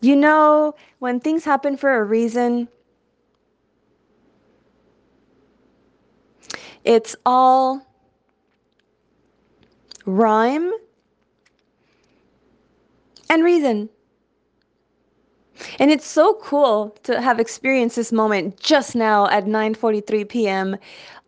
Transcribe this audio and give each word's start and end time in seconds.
You 0.00 0.16
know, 0.16 0.74
when 0.98 1.20
things 1.20 1.44
happen 1.44 1.76
for 1.76 1.94
a 1.94 2.04
reason, 2.04 2.68
it's 6.84 7.14
all 7.26 7.82
rhyme 10.06 10.72
and 13.28 13.44
reason. 13.44 13.88
And 15.78 15.90
it's 15.90 16.06
so 16.06 16.34
cool 16.42 16.96
to 17.02 17.20
have 17.20 17.38
experienced 17.38 17.96
this 17.96 18.12
moment 18.12 18.58
just 18.58 18.94
now 18.96 19.28
at 19.28 19.44
9:43 19.44 20.26
p.m. 20.28 20.76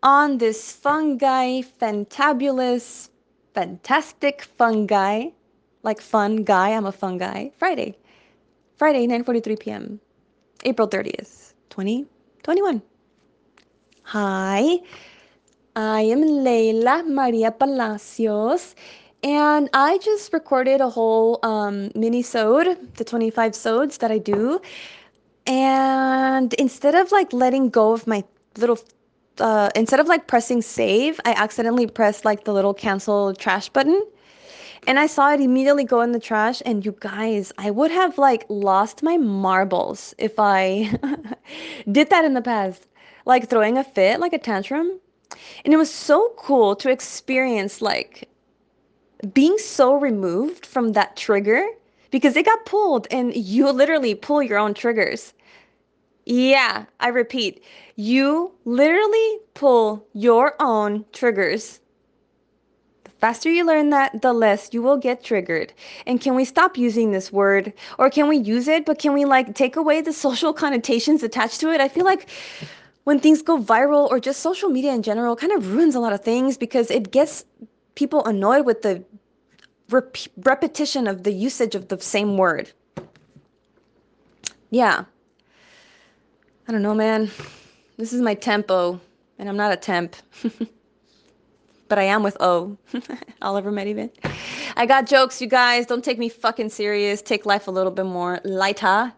on 0.01 0.39
this 0.39 0.71
fungi 0.71 1.61
fantabulous 1.61 3.09
fantastic 3.53 4.41
fungi 4.41 5.29
like 5.83 6.01
fun 6.01 6.43
guy 6.43 6.69
I'm 6.69 6.85
a 6.87 6.91
fun 6.91 7.19
guy 7.19 7.51
Friday. 7.57 7.95
Friday 8.83 9.07
9:43 9.07 9.59
p.m. 9.61 10.01
April 10.65 10.89
30th, 10.89 11.53
2021. 11.69 12.81
Hi. 14.03 14.79
I 15.77 16.01
am 16.01 16.21
Leila 16.21 17.03
Maria 17.07 17.51
Palacios 17.51 18.75
and 19.23 19.69
I 19.73 19.99
just 19.99 20.33
recorded 20.33 20.81
a 20.81 20.89
whole 20.89 21.39
um, 21.43 21.91
mini-sode, 21.95 22.77
the 22.95 23.05
25 23.05 23.55
sodes 23.55 23.99
that 23.99 24.11
I 24.11 24.17
do. 24.17 24.59
And 25.47 26.53
instead 26.55 26.93
of 26.93 27.09
like 27.13 27.31
letting 27.31 27.69
go 27.69 27.93
of 27.93 28.05
my 28.05 28.21
little, 28.57 28.77
uh, 29.37 29.69
instead 29.77 30.01
of 30.01 30.07
like 30.07 30.27
pressing 30.27 30.61
save, 30.61 31.21
I 31.23 31.31
accidentally 31.31 31.87
pressed 31.87 32.25
like 32.25 32.43
the 32.43 32.51
little 32.51 32.73
cancel 32.73 33.33
trash 33.33 33.69
button. 33.69 34.05
And 34.85 34.99
I 34.99 35.07
saw 35.07 35.31
it 35.31 35.39
immediately 35.39 35.83
go 35.83 36.01
in 36.01 36.11
the 36.11 36.19
trash. 36.19 36.61
And 36.65 36.85
you 36.85 36.95
guys, 36.99 37.51
I 37.57 37.71
would 37.71 37.91
have 37.91 38.17
like 38.17 38.45
lost 38.49 39.03
my 39.03 39.17
marbles 39.17 40.13
if 40.17 40.33
I 40.37 40.97
did 41.91 42.09
that 42.09 42.25
in 42.25 42.33
the 42.33 42.41
past. 42.41 42.87
Like 43.25 43.49
throwing 43.49 43.77
a 43.77 43.83
fit, 43.83 44.19
like 44.19 44.33
a 44.33 44.37
tantrum. 44.37 44.99
And 45.63 45.73
it 45.73 45.77
was 45.77 45.91
so 45.91 46.33
cool 46.37 46.75
to 46.77 46.89
experience 46.89 47.81
like 47.81 48.29
being 49.33 49.57
so 49.57 49.95
removed 49.95 50.65
from 50.65 50.91
that 50.93 51.15
trigger 51.15 51.65
because 52.11 52.35
it 52.35 52.45
got 52.45 52.65
pulled 52.65 53.07
and 53.09 53.35
you 53.35 53.71
literally 53.71 54.15
pull 54.15 54.43
your 54.43 54.57
own 54.59 54.73
triggers. 54.73 55.33
Yeah, 56.25 56.85
I 56.99 57.07
repeat, 57.07 57.63
you 57.95 58.51
literally 58.65 59.39
pull 59.53 60.05
your 60.13 60.55
own 60.59 61.05
triggers. 61.11 61.79
Faster 63.23 63.49
you 63.49 63.63
learn 63.65 63.89
that, 63.91 64.21
the 64.21 64.33
less 64.33 64.73
you 64.73 64.81
will 64.81 64.97
get 64.97 65.23
triggered. 65.23 65.71
And 66.05 66.19
can 66.19 66.35
we 66.35 66.43
stop 66.43 66.77
using 66.77 67.11
this 67.11 67.31
word? 67.31 67.71
Or 67.97 68.09
can 68.09 68.27
we 68.27 68.35
use 68.35 68.67
it, 68.67 68.85
but 68.85 68.99
can 68.99 69.13
we 69.13 69.23
like 69.23 69.55
take 69.55 69.77
away 69.77 70.01
the 70.01 70.11
social 70.11 70.51
connotations 70.63 71.23
attached 71.23 71.61
to 71.61 71.71
it? 71.71 71.79
I 71.79 71.87
feel 71.87 72.03
like 72.03 72.27
when 73.05 73.21
things 73.21 73.41
go 73.41 73.57
viral 73.57 74.09
or 74.09 74.19
just 74.19 74.41
social 74.41 74.67
media 74.67 74.91
in 74.93 75.03
general 75.03 75.37
kind 75.37 75.53
of 75.53 75.71
ruins 75.71 75.95
a 75.95 76.01
lot 76.01 76.11
of 76.11 76.21
things 76.21 76.57
because 76.57 76.91
it 76.91 77.11
gets 77.11 77.45
people 77.95 78.25
annoyed 78.25 78.65
with 78.65 78.81
the 78.81 79.01
rep- 79.89 80.17
repetition 80.39 81.07
of 81.07 81.23
the 81.23 81.31
usage 81.31 81.75
of 81.75 81.87
the 81.87 82.01
same 82.01 82.35
word. 82.35 82.73
Yeah. 84.69 85.05
I 86.67 86.73
don't 86.73 86.81
know, 86.81 86.93
man. 86.93 87.31
This 87.95 88.11
is 88.11 88.19
my 88.19 88.33
tempo, 88.33 88.99
and 89.39 89.47
I'm 89.47 89.55
not 89.55 89.71
a 89.71 89.77
temp. 89.77 90.17
but 91.93 91.99
I 91.99 92.05
am 92.05 92.23
with 92.23 92.35
O. 92.39 92.75
Oliver 93.43 93.71
Medivan. 93.71 94.09
I 94.77 94.87
got 94.87 95.05
jokes, 95.05 95.39
you 95.39 95.45
guys. 95.47 95.85
Don't 95.85 96.03
take 96.03 96.17
me 96.17 96.27
fucking 96.27 96.69
serious. 96.69 97.21
Take 97.21 97.45
life 97.45 97.67
a 97.67 97.71
little 97.71 97.91
bit 97.91 98.07
more 98.07 98.39
lighter. 98.43 99.13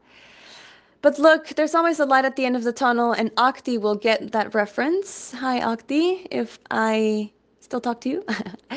But 1.02 1.18
look, 1.18 1.48
there's 1.56 1.74
always 1.74 2.02
a 2.02 2.06
light 2.06 2.26
at 2.26 2.36
the 2.36 2.44
end 2.44 2.58
of 2.58 2.66
the 2.66 2.74
tunnel, 2.74 3.14
and 3.14 3.34
Akti 3.36 3.80
will 3.80 3.96
get 3.96 4.34
that 4.34 4.54
reference. 4.54 5.32
Hi, 5.32 5.62
Akti, 5.62 6.28
if 6.32 6.60
I 6.70 7.32
still 7.62 7.80
talk 7.80 8.02
to 8.02 8.10
you. 8.10 8.26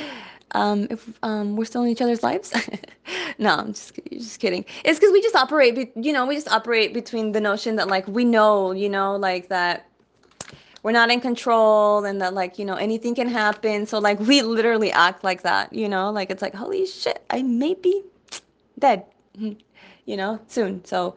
um, 0.52 0.86
if 0.90 1.12
um, 1.24 1.56
we're 1.56 1.64
still 1.64 1.82
in 1.82 1.88
each 1.88 2.00
other's 2.00 2.22
lives. 2.22 2.54
no, 3.38 3.56
I'm 3.56 3.72
just 3.72 3.98
just 4.12 4.38
kidding. 4.38 4.64
It's 4.84 5.00
because 5.00 5.12
we 5.12 5.20
just 5.20 5.34
operate, 5.34 5.74
be- 5.74 6.00
you 6.00 6.12
know, 6.12 6.24
we 6.24 6.36
just 6.36 6.52
operate 6.52 6.94
between 6.94 7.32
the 7.32 7.40
notion 7.40 7.74
that 7.74 7.88
like 7.88 8.06
we 8.06 8.24
know, 8.24 8.70
you 8.70 8.88
know, 8.88 9.16
like 9.16 9.48
that 9.48 9.87
we're 10.82 10.92
not 10.92 11.10
in 11.10 11.20
control 11.20 12.04
and 12.04 12.20
that 12.20 12.34
like 12.34 12.58
you 12.58 12.64
know 12.64 12.76
anything 12.76 13.14
can 13.14 13.28
happen. 13.28 13.86
So 13.86 13.98
like 13.98 14.18
we 14.20 14.42
literally 14.42 14.92
act 14.92 15.24
like 15.24 15.42
that, 15.42 15.72
you 15.72 15.88
know, 15.88 16.10
like 16.10 16.30
it's 16.30 16.42
like 16.42 16.54
holy 16.54 16.86
shit, 16.86 17.22
I 17.30 17.42
may 17.42 17.74
be 17.74 18.02
dead, 18.78 19.04
you 19.38 20.16
know, 20.16 20.40
soon. 20.48 20.84
So 20.84 21.16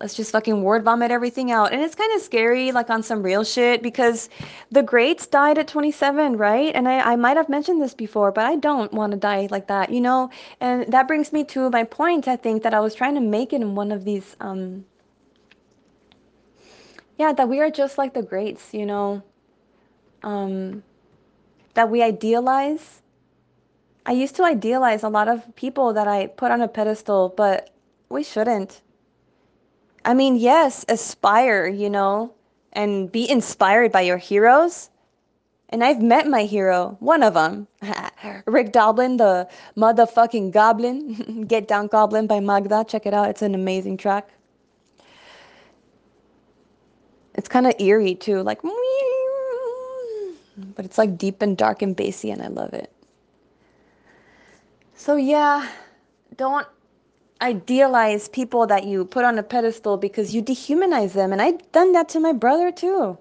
let's 0.00 0.14
just 0.14 0.32
fucking 0.32 0.62
word 0.62 0.82
vomit 0.82 1.10
everything 1.10 1.50
out. 1.52 1.72
And 1.72 1.82
it's 1.82 1.94
kind 1.94 2.12
of 2.14 2.22
scary, 2.22 2.72
like 2.72 2.88
on 2.88 3.02
some 3.02 3.22
real 3.22 3.44
shit, 3.44 3.82
because 3.82 4.30
the 4.70 4.82
greats 4.82 5.26
died 5.26 5.58
at 5.58 5.68
27, 5.68 6.36
right? 6.36 6.74
And 6.74 6.88
I, 6.88 7.12
I 7.12 7.16
might 7.16 7.36
have 7.36 7.50
mentioned 7.50 7.82
this 7.82 7.94
before, 7.94 8.32
but 8.32 8.44
I 8.44 8.56
don't 8.56 8.92
want 8.94 9.12
to 9.12 9.18
die 9.18 9.48
like 9.50 9.66
that, 9.68 9.90
you 9.90 10.00
know? 10.00 10.30
And 10.60 10.90
that 10.90 11.06
brings 11.06 11.32
me 11.32 11.44
to 11.44 11.68
my 11.70 11.84
point, 11.84 12.28
I 12.28 12.36
think, 12.36 12.62
that 12.62 12.72
I 12.72 12.80
was 12.80 12.94
trying 12.94 13.14
to 13.14 13.20
make 13.20 13.52
in 13.52 13.74
one 13.74 13.92
of 13.92 14.04
these, 14.04 14.36
um, 14.40 14.86
yeah, 17.20 17.34
that 17.34 17.50
we 17.50 17.60
are 17.60 17.70
just 17.70 17.98
like 17.98 18.14
the 18.14 18.22
greats, 18.22 18.72
you 18.72 18.86
know? 18.86 19.22
Um, 20.22 20.82
that 21.74 21.90
we 21.90 22.02
idealize. 22.02 23.02
I 24.06 24.12
used 24.12 24.36
to 24.36 24.44
idealize 24.44 25.02
a 25.02 25.10
lot 25.10 25.28
of 25.28 25.54
people 25.54 25.92
that 25.92 26.08
I 26.08 26.28
put 26.28 26.50
on 26.50 26.62
a 26.62 26.68
pedestal, 26.68 27.34
but 27.36 27.68
we 28.08 28.22
shouldn't. 28.22 28.80
I 30.02 30.14
mean, 30.14 30.36
yes, 30.36 30.86
aspire, 30.88 31.66
you 31.66 31.90
know, 31.90 32.32
and 32.72 33.12
be 33.12 33.28
inspired 33.28 33.92
by 33.92 34.00
your 34.00 34.16
heroes. 34.16 34.88
And 35.68 35.84
I've 35.84 36.00
met 36.00 36.26
my 36.26 36.44
hero, 36.44 36.96
one 37.00 37.22
of 37.22 37.34
them, 37.34 37.68
Rick 38.46 38.72
Doblin, 38.72 39.18
the 39.18 39.46
motherfucking 39.76 40.52
goblin. 40.52 41.44
Get 41.48 41.68
Down 41.68 41.86
Goblin 41.86 42.26
by 42.26 42.40
Magda. 42.40 42.86
Check 42.88 43.04
it 43.04 43.12
out. 43.12 43.28
It's 43.28 43.42
an 43.42 43.54
amazing 43.54 43.98
track. 43.98 44.30
It's 47.34 47.48
kind 47.48 47.66
of 47.66 47.74
eerie 47.78 48.14
too, 48.14 48.42
like, 48.42 48.60
but 50.74 50.84
it's 50.84 50.98
like 50.98 51.16
deep 51.16 51.42
and 51.42 51.56
dark 51.56 51.82
and 51.82 51.94
bassy, 51.94 52.30
and 52.30 52.42
I 52.42 52.48
love 52.48 52.72
it. 52.74 52.92
So, 54.94 55.16
yeah, 55.16 55.68
don't 56.36 56.66
idealize 57.42 58.28
people 58.28 58.66
that 58.66 58.84
you 58.84 59.04
put 59.04 59.24
on 59.24 59.38
a 59.38 59.42
pedestal 59.42 59.96
because 59.96 60.34
you 60.34 60.42
dehumanize 60.42 61.12
them. 61.12 61.32
And 61.32 61.40
I've 61.40 61.72
done 61.72 61.92
that 61.92 62.08
to 62.10 62.20
my 62.20 62.32
brother 62.32 62.70
too. 62.70 63.16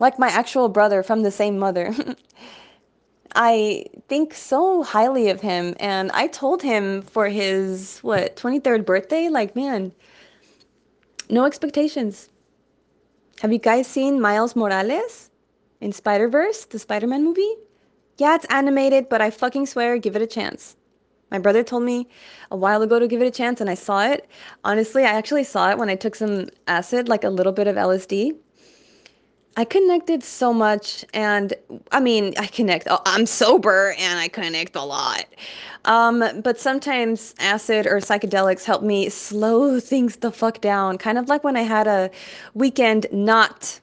Like 0.00 0.18
my 0.18 0.28
actual 0.28 0.68
brother 0.68 1.02
from 1.02 1.22
the 1.22 1.30
same 1.30 1.58
mother. 1.58 1.94
I 3.36 3.84
think 4.08 4.34
so 4.34 4.82
highly 4.82 5.28
of 5.28 5.40
him. 5.40 5.74
And 5.80 6.10
I 6.12 6.28
told 6.28 6.62
him 6.62 7.02
for 7.02 7.28
his, 7.28 7.98
what, 8.00 8.36
23rd 8.36 8.86
birthday? 8.86 9.28
Like, 9.28 9.56
man, 9.56 9.92
no 11.28 11.44
expectations. 11.44 12.28
Have 13.40 13.52
you 13.52 13.58
guys 13.58 13.86
seen 13.86 14.20
Miles 14.20 14.54
Morales 14.54 15.30
in 15.80 15.92
Spider 15.92 16.28
Verse, 16.28 16.64
the 16.64 16.78
Spider 16.78 17.06
Man 17.06 17.24
movie? 17.24 17.56
Yeah, 18.16 18.36
it's 18.36 18.46
animated, 18.48 19.08
but 19.08 19.20
I 19.20 19.30
fucking 19.30 19.66
swear, 19.66 19.98
give 19.98 20.14
it 20.14 20.22
a 20.22 20.26
chance. 20.26 20.76
My 21.30 21.38
brother 21.38 21.64
told 21.64 21.82
me 21.82 22.06
a 22.52 22.56
while 22.56 22.80
ago 22.82 23.00
to 23.00 23.08
give 23.08 23.20
it 23.20 23.26
a 23.26 23.32
chance, 23.32 23.60
and 23.60 23.68
I 23.68 23.74
saw 23.74 24.06
it. 24.06 24.28
Honestly, 24.62 25.02
I 25.02 25.10
actually 25.10 25.42
saw 25.44 25.70
it 25.70 25.78
when 25.78 25.90
I 25.90 25.96
took 25.96 26.14
some 26.14 26.48
acid, 26.68 27.08
like 27.08 27.24
a 27.24 27.28
little 27.28 27.52
bit 27.52 27.66
of 27.66 27.74
LSD. 27.76 28.36
I 29.56 29.64
connected 29.64 30.24
so 30.24 30.52
much, 30.52 31.04
and 31.14 31.54
I 31.92 32.00
mean, 32.00 32.34
I 32.38 32.46
connect. 32.46 32.88
I'm 32.90 33.24
sober, 33.24 33.94
and 33.98 34.18
I 34.18 34.26
connect 34.26 34.74
a 34.74 34.82
lot. 34.82 35.26
Um, 35.84 36.24
but 36.42 36.58
sometimes 36.58 37.34
acid 37.38 37.86
or 37.86 37.98
psychedelics 37.98 38.64
help 38.64 38.82
me 38.82 39.08
slow 39.10 39.78
things 39.78 40.16
the 40.16 40.32
fuck 40.32 40.60
down. 40.60 40.98
Kind 40.98 41.18
of 41.18 41.28
like 41.28 41.44
when 41.44 41.56
I 41.56 41.62
had 41.62 41.86
a 41.86 42.10
weekend 42.54 43.06
not 43.12 43.78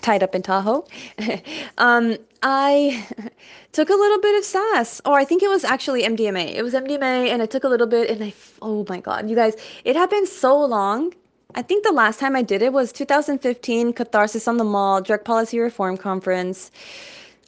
tied 0.00 0.22
up 0.22 0.34
in 0.34 0.42
Tahoe. 0.42 0.86
um, 1.78 2.16
I 2.42 3.06
took 3.72 3.90
a 3.90 3.94
little 3.94 4.20
bit 4.20 4.38
of 4.38 4.44
sass, 4.44 5.00
or 5.04 5.18
I 5.18 5.24
think 5.24 5.42
it 5.42 5.48
was 5.48 5.64
actually 5.64 6.02
MDMA. 6.02 6.54
It 6.54 6.62
was 6.62 6.72
MDMA, 6.72 7.28
and 7.28 7.42
I 7.42 7.46
took 7.46 7.64
a 7.64 7.68
little 7.68 7.86
bit, 7.86 8.08
and 8.10 8.24
I, 8.24 8.32
oh 8.62 8.86
my 8.88 9.00
God, 9.00 9.28
you 9.28 9.36
guys, 9.36 9.54
it 9.84 9.96
happened 9.96 10.28
so 10.28 10.64
long. 10.64 11.12
I 11.54 11.60
think 11.60 11.84
the 11.84 11.92
last 11.92 12.18
time 12.18 12.34
I 12.34 12.40
did 12.40 12.62
it 12.62 12.72
was 12.72 12.92
2015, 12.92 13.92
Catharsis 13.92 14.48
on 14.48 14.56
the 14.56 14.64
Mall, 14.64 15.02
Drug 15.02 15.22
Policy 15.22 15.58
Reform 15.58 15.98
Conference. 15.98 16.70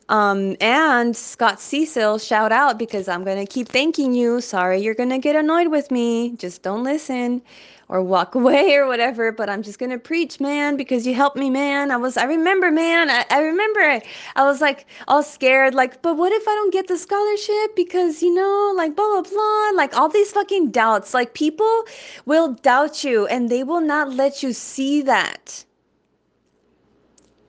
Um, 0.08 0.56
and 0.60 1.16
Scott 1.16 1.60
Cecil, 1.60 2.18
shout 2.18 2.52
out 2.52 2.78
because 2.78 3.08
I'm 3.08 3.24
gonna 3.24 3.46
keep 3.46 3.68
thanking 3.68 4.12
you. 4.14 4.40
Sorry, 4.40 4.80
you're 4.80 4.94
gonna 4.94 5.18
get 5.18 5.34
annoyed 5.34 5.68
with 5.68 5.90
me. 5.90 6.32
Just 6.36 6.62
don't 6.62 6.84
listen 6.84 7.40
or 7.88 8.02
walk 8.02 8.34
away 8.40 8.74
or 8.74 8.86
whatever. 8.86 9.32
But 9.32 9.48
I'm 9.48 9.62
just 9.62 9.78
gonna 9.78 9.98
preach, 9.98 10.40
man, 10.40 10.76
because 10.76 11.06
you 11.06 11.14
helped 11.14 11.36
me, 11.38 11.48
man. 11.50 11.90
I 11.90 11.96
was, 11.96 12.16
I 12.18 12.24
remember, 12.24 12.70
man. 12.70 13.10
I, 13.10 13.24
I 13.30 13.40
remember. 13.40 13.80
I 14.36 14.44
was 14.44 14.60
like 14.60 14.86
all 15.08 15.22
scared, 15.22 15.74
like, 15.74 16.02
but 16.02 16.16
what 16.16 16.32
if 16.32 16.46
I 16.46 16.54
don't 16.54 16.72
get 16.72 16.86
the 16.88 16.98
scholarship 16.98 17.74
because 17.74 18.22
you 18.22 18.34
know, 18.34 18.72
like 18.76 18.94
blah 18.96 19.08
blah 19.08 19.22
blah, 19.22 19.70
like 19.74 19.96
all 19.96 20.08
these 20.10 20.32
fucking 20.32 20.70
doubts. 20.70 21.14
Like 21.14 21.32
people 21.34 21.84
will 22.26 22.52
doubt 22.52 23.04
you 23.04 23.26
and 23.26 23.48
they 23.48 23.64
will 23.64 23.80
not 23.80 24.12
let 24.12 24.42
you 24.42 24.52
see 24.52 25.02
that. 25.02 25.64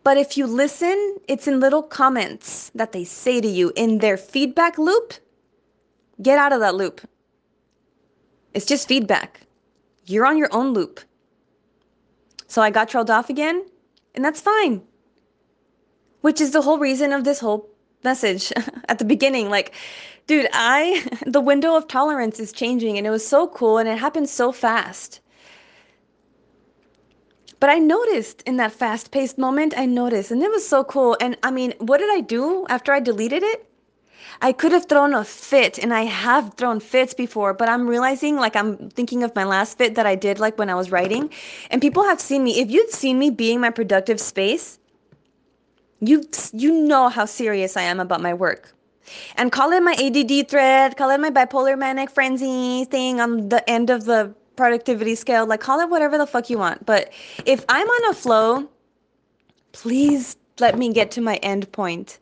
But 0.05 0.17
if 0.17 0.37
you 0.37 0.45
listen, 0.45 1.17
it's 1.27 1.47
in 1.47 1.59
little 1.59 1.81
comments 1.81 2.69
that 2.75 2.91
they 2.91 3.03
say 3.03 3.41
to 3.41 3.47
you 3.47 3.73
in 3.75 3.97
their 3.97 4.17
feedback 4.17 4.77
loop. 4.77 5.15
Get 6.21 6.37
out 6.37 6.53
of 6.53 6.59
that 6.59 6.75
loop. 6.75 7.01
It's 8.53 8.67
just 8.67 8.87
feedback. 8.87 9.41
You're 10.05 10.27
on 10.27 10.37
your 10.37 10.49
own 10.51 10.73
loop. 10.73 10.99
So 12.45 12.61
I 12.61 12.69
got 12.69 12.87
trolled 12.87 13.09
off 13.09 13.31
again, 13.31 13.65
and 14.13 14.23
that's 14.23 14.39
fine. 14.39 14.83
Which 16.21 16.39
is 16.39 16.51
the 16.51 16.61
whole 16.61 16.77
reason 16.77 17.11
of 17.11 17.23
this 17.23 17.39
whole 17.39 17.67
message 18.03 18.53
at 18.87 18.99
the 18.99 19.05
beginning. 19.05 19.49
Like, 19.49 19.73
dude, 20.27 20.47
I, 20.53 21.03
the 21.25 21.41
window 21.41 21.75
of 21.75 21.87
tolerance 21.87 22.39
is 22.39 22.51
changing, 22.51 22.99
and 22.99 23.07
it 23.07 23.09
was 23.09 23.27
so 23.27 23.47
cool, 23.47 23.79
and 23.79 23.89
it 23.89 23.97
happened 23.97 24.29
so 24.29 24.51
fast. 24.51 25.19
But 27.65 27.73
I 27.73 27.79
noticed 27.79 28.43
in 28.43 28.57
that 28.57 28.73
fast 28.73 29.09
paced 29.09 29.39
moment, 29.39 29.73
I 29.75 29.87
noticed, 29.87 30.29
and 30.29 30.43
it 30.43 30.51
was 30.51 30.67
so 30.67 30.83
cool. 30.83 31.17
And 31.19 31.35
I 31.41 31.49
mean, 31.49 31.73
what 31.79 31.97
did 31.97 32.11
I 32.15 32.21
do 32.21 32.67
after 32.69 32.93
I 32.93 32.99
deleted 32.99 33.41
it? 33.41 33.65
I 34.39 34.51
could 34.51 34.71
have 34.71 34.85
thrown 34.85 35.15
a 35.15 35.23
fit, 35.23 35.79
and 35.79 35.91
I 35.91 36.03
have 36.03 36.53
thrown 36.57 36.79
fits 36.79 37.15
before, 37.15 37.55
but 37.55 37.67
I'm 37.67 37.87
realizing, 37.87 38.35
like, 38.35 38.55
I'm 38.55 38.91
thinking 38.91 39.23
of 39.23 39.35
my 39.35 39.45
last 39.45 39.79
fit 39.79 39.95
that 39.95 40.05
I 40.05 40.13
did, 40.13 40.37
like, 40.37 40.59
when 40.59 40.69
I 40.69 40.75
was 40.75 40.91
writing. 40.91 41.31
And 41.71 41.81
people 41.81 42.03
have 42.03 42.21
seen 42.21 42.43
me. 42.43 42.59
If 42.61 42.69
you'd 42.69 42.91
seen 42.91 43.17
me 43.17 43.31
being 43.31 43.59
my 43.59 43.71
productive 43.71 44.19
space, 44.19 44.77
you 46.01 46.23
you 46.53 46.71
know 46.71 47.09
how 47.09 47.25
serious 47.25 47.75
I 47.75 47.81
am 47.81 47.99
about 47.99 48.21
my 48.21 48.35
work. 48.35 48.75
And 49.37 49.51
call 49.51 49.71
it 49.71 49.81
my 49.81 49.93
ADD 49.93 50.49
thread, 50.49 50.97
call 50.97 51.09
it 51.09 51.19
my 51.19 51.31
bipolar 51.31 51.79
manic 51.79 52.11
frenzy 52.11 52.85
thing 52.85 53.19
on 53.19 53.49
the 53.49 53.67
end 53.67 53.89
of 53.89 54.05
the 54.05 54.35
productivity 54.55 55.15
scale, 55.15 55.45
like 55.45 55.59
call 55.59 55.79
it 55.79 55.89
whatever 55.89 56.17
the 56.17 56.27
fuck 56.27 56.49
you 56.49 56.57
want. 56.57 56.85
But 56.85 57.11
if 57.45 57.63
I'm 57.69 57.87
on 57.87 58.11
a 58.11 58.13
flow, 58.13 58.69
please 59.71 60.35
let 60.59 60.77
me 60.77 60.93
get 60.93 61.11
to 61.11 61.21
my 61.21 61.35
end 61.37 61.71
point. 61.71 62.19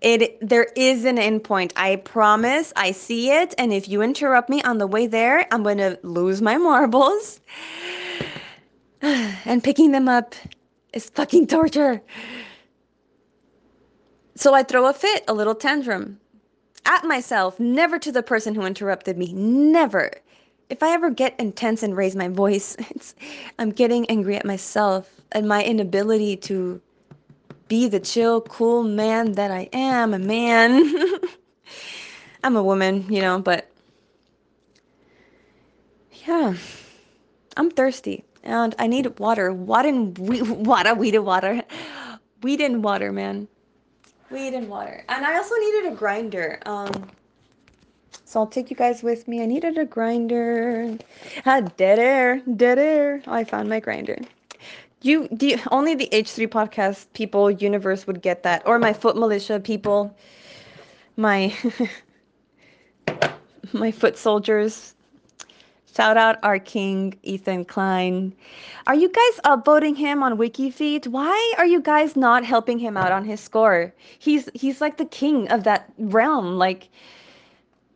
It 0.00 0.38
there 0.40 0.68
is 0.76 1.04
an 1.04 1.18
end 1.18 1.44
point. 1.44 1.72
I 1.76 1.96
promise. 1.96 2.72
I 2.76 2.92
see 2.92 3.30
it. 3.30 3.54
And 3.58 3.72
if 3.72 3.88
you 3.88 4.02
interrupt 4.02 4.48
me 4.48 4.62
on 4.62 4.78
the 4.78 4.86
way 4.86 5.06
there, 5.06 5.46
I'm 5.52 5.62
gonna 5.62 5.98
lose 6.02 6.42
my 6.42 6.56
marbles. 6.56 7.40
and 9.02 9.62
picking 9.62 9.92
them 9.92 10.08
up 10.08 10.34
is 10.92 11.10
fucking 11.10 11.46
torture. 11.46 12.02
So 14.34 14.54
I 14.54 14.62
throw 14.62 14.86
a 14.86 14.92
fit, 14.92 15.24
a 15.28 15.34
little 15.34 15.54
tantrum 15.54 16.18
at 16.84 17.04
myself, 17.04 17.58
never 17.60 17.98
to 17.98 18.12
the 18.12 18.22
person 18.22 18.54
who 18.54 18.62
interrupted 18.62 19.16
me. 19.16 19.32
Never 19.32 20.10
if 20.72 20.82
I 20.82 20.94
ever 20.94 21.10
get 21.10 21.38
intense 21.38 21.82
and 21.82 21.94
raise 21.94 22.16
my 22.16 22.28
voice, 22.28 22.74
it's 22.90 23.14
I'm 23.58 23.70
getting 23.70 24.08
angry 24.08 24.36
at 24.36 24.46
myself 24.46 25.20
and 25.30 25.46
my 25.46 25.62
inability 25.62 26.36
to 26.48 26.80
be 27.68 27.88
the 27.88 28.00
chill, 28.00 28.40
cool 28.40 28.82
man 28.82 29.32
that 29.32 29.50
I 29.50 29.68
am, 29.74 30.14
a 30.14 30.18
man. 30.18 30.92
I'm 32.44 32.56
a 32.56 32.62
woman, 32.62 33.06
you 33.12 33.20
know, 33.20 33.38
but 33.38 33.70
yeah. 36.26 36.54
I'm 37.56 37.70
thirsty 37.70 38.24
and 38.42 38.74
I 38.78 38.86
need 38.86 39.18
water. 39.18 39.52
Water 39.52 39.90
and 39.90 40.16
we- 40.18 40.42
water, 40.70 40.94
weed 40.94 41.14
and 41.14 41.26
water. 41.26 41.62
Weed 42.42 42.62
and 42.62 42.82
water, 42.82 43.12
man. 43.12 43.46
Weed 44.30 44.54
and 44.54 44.68
water. 44.70 45.04
And 45.10 45.26
I 45.26 45.36
also 45.36 45.54
needed 45.56 45.92
a 45.92 45.94
grinder. 45.94 46.58
Um 46.64 47.10
so 48.32 48.40
I'll 48.40 48.46
take 48.46 48.70
you 48.70 48.76
guys 48.76 49.02
with 49.02 49.28
me. 49.28 49.42
I 49.42 49.46
needed 49.46 49.76
a 49.76 49.84
grinder. 49.84 50.96
Had 51.44 51.76
dead 51.76 51.98
air, 51.98 52.40
dead 52.56 52.78
air. 52.78 53.20
Oh, 53.26 53.32
I 53.34 53.44
found 53.44 53.68
my 53.68 53.78
grinder. 53.78 54.16
You, 55.02 55.28
the 55.30 55.60
only 55.70 55.94
the 55.94 56.08
H3 56.12 56.48
podcast 56.48 57.12
people 57.12 57.50
universe 57.50 58.06
would 58.06 58.22
get 58.22 58.42
that, 58.44 58.62
or 58.64 58.78
my 58.78 58.94
foot 58.94 59.16
militia 59.16 59.60
people, 59.60 60.16
my 61.18 61.54
my 63.74 63.90
foot 63.90 64.16
soldiers. 64.16 64.94
Shout 65.94 66.16
out 66.16 66.38
our 66.42 66.58
king, 66.58 67.12
Ethan 67.22 67.66
Klein. 67.66 68.34
Are 68.86 68.94
you 68.94 69.10
guys 69.10 69.40
upvoting 69.44 69.94
him 69.94 70.22
on 70.22 70.38
WikiFeet? 70.38 71.06
Why 71.06 71.54
are 71.58 71.66
you 71.66 71.82
guys 71.82 72.16
not 72.16 72.46
helping 72.46 72.78
him 72.78 72.96
out 72.96 73.12
on 73.12 73.26
his 73.26 73.40
score? 73.40 73.92
He's 74.18 74.48
he's 74.54 74.80
like 74.80 74.96
the 74.96 75.04
king 75.04 75.48
of 75.48 75.64
that 75.64 75.92
realm. 75.98 76.56
Like 76.56 76.88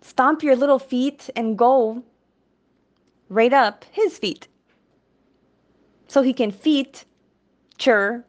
stomp 0.07 0.43
your 0.43 0.57
little 0.57 0.79
feet 0.79 1.29
and 1.35 1.59
go 1.59 2.03
right 3.29 3.53
up 3.53 3.85
his 3.91 4.17
feet. 4.19 4.47
So 6.07 6.23
he 6.23 6.33
can 6.33 6.53
feet 6.53 7.05
chur 7.79 8.25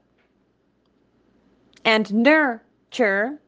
and 1.86 2.14
nurture 2.14 3.40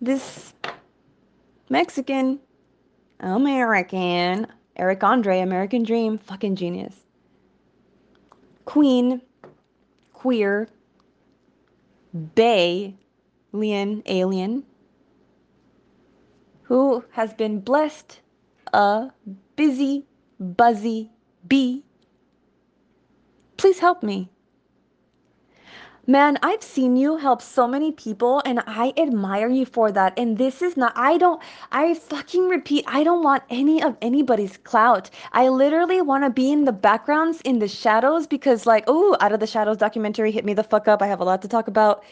this 0.00 0.54
Mexican 1.68 2.40
American 3.20 4.46
Eric 4.76 5.02
Andre 5.04 5.40
American 5.40 5.82
Dream 5.82 6.18
fucking 6.18 6.56
genius. 6.56 6.94
Queen 8.64 9.20
queer 10.12 10.68
bay 12.34 12.94
Leon 13.52 14.02
Alien, 14.06 14.64
who 16.62 17.04
has 17.12 17.32
been 17.34 17.60
blessed 17.60 18.20
a 18.72 19.10
busy, 19.56 20.04
buzzy 20.38 21.10
bee. 21.46 21.84
Please 23.56 23.78
help 23.78 24.02
me. 24.02 24.30
Man, 26.06 26.38
I've 26.42 26.62
seen 26.62 26.96
you 26.96 27.18
help 27.18 27.42
so 27.42 27.68
many 27.68 27.92
people 27.92 28.40
and 28.46 28.62
I 28.66 28.94
admire 28.96 29.50
you 29.50 29.66
for 29.66 29.92
that. 29.92 30.18
And 30.18 30.38
this 30.38 30.62
is 30.62 30.74
not, 30.74 30.94
I 30.96 31.18
don't, 31.18 31.42
I 31.70 31.92
fucking 31.92 32.48
repeat, 32.48 32.84
I 32.86 33.04
don't 33.04 33.22
want 33.22 33.42
any 33.50 33.82
of 33.82 33.94
anybody's 34.00 34.56
clout. 34.56 35.10
I 35.32 35.48
literally 35.48 36.00
want 36.00 36.24
to 36.24 36.30
be 36.30 36.50
in 36.50 36.64
the 36.64 36.72
backgrounds, 36.72 37.42
in 37.42 37.58
the 37.58 37.68
shadows, 37.68 38.26
because, 38.26 38.64
like, 38.64 38.84
oh, 38.86 39.18
Out 39.20 39.32
of 39.32 39.40
the 39.40 39.46
Shadows 39.46 39.76
documentary 39.76 40.32
hit 40.32 40.46
me 40.46 40.54
the 40.54 40.62
fuck 40.62 40.88
up. 40.88 41.02
I 41.02 41.06
have 41.08 41.20
a 41.20 41.24
lot 41.24 41.42
to 41.42 41.48
talk 41.48 41.68
about. 41.68 42.02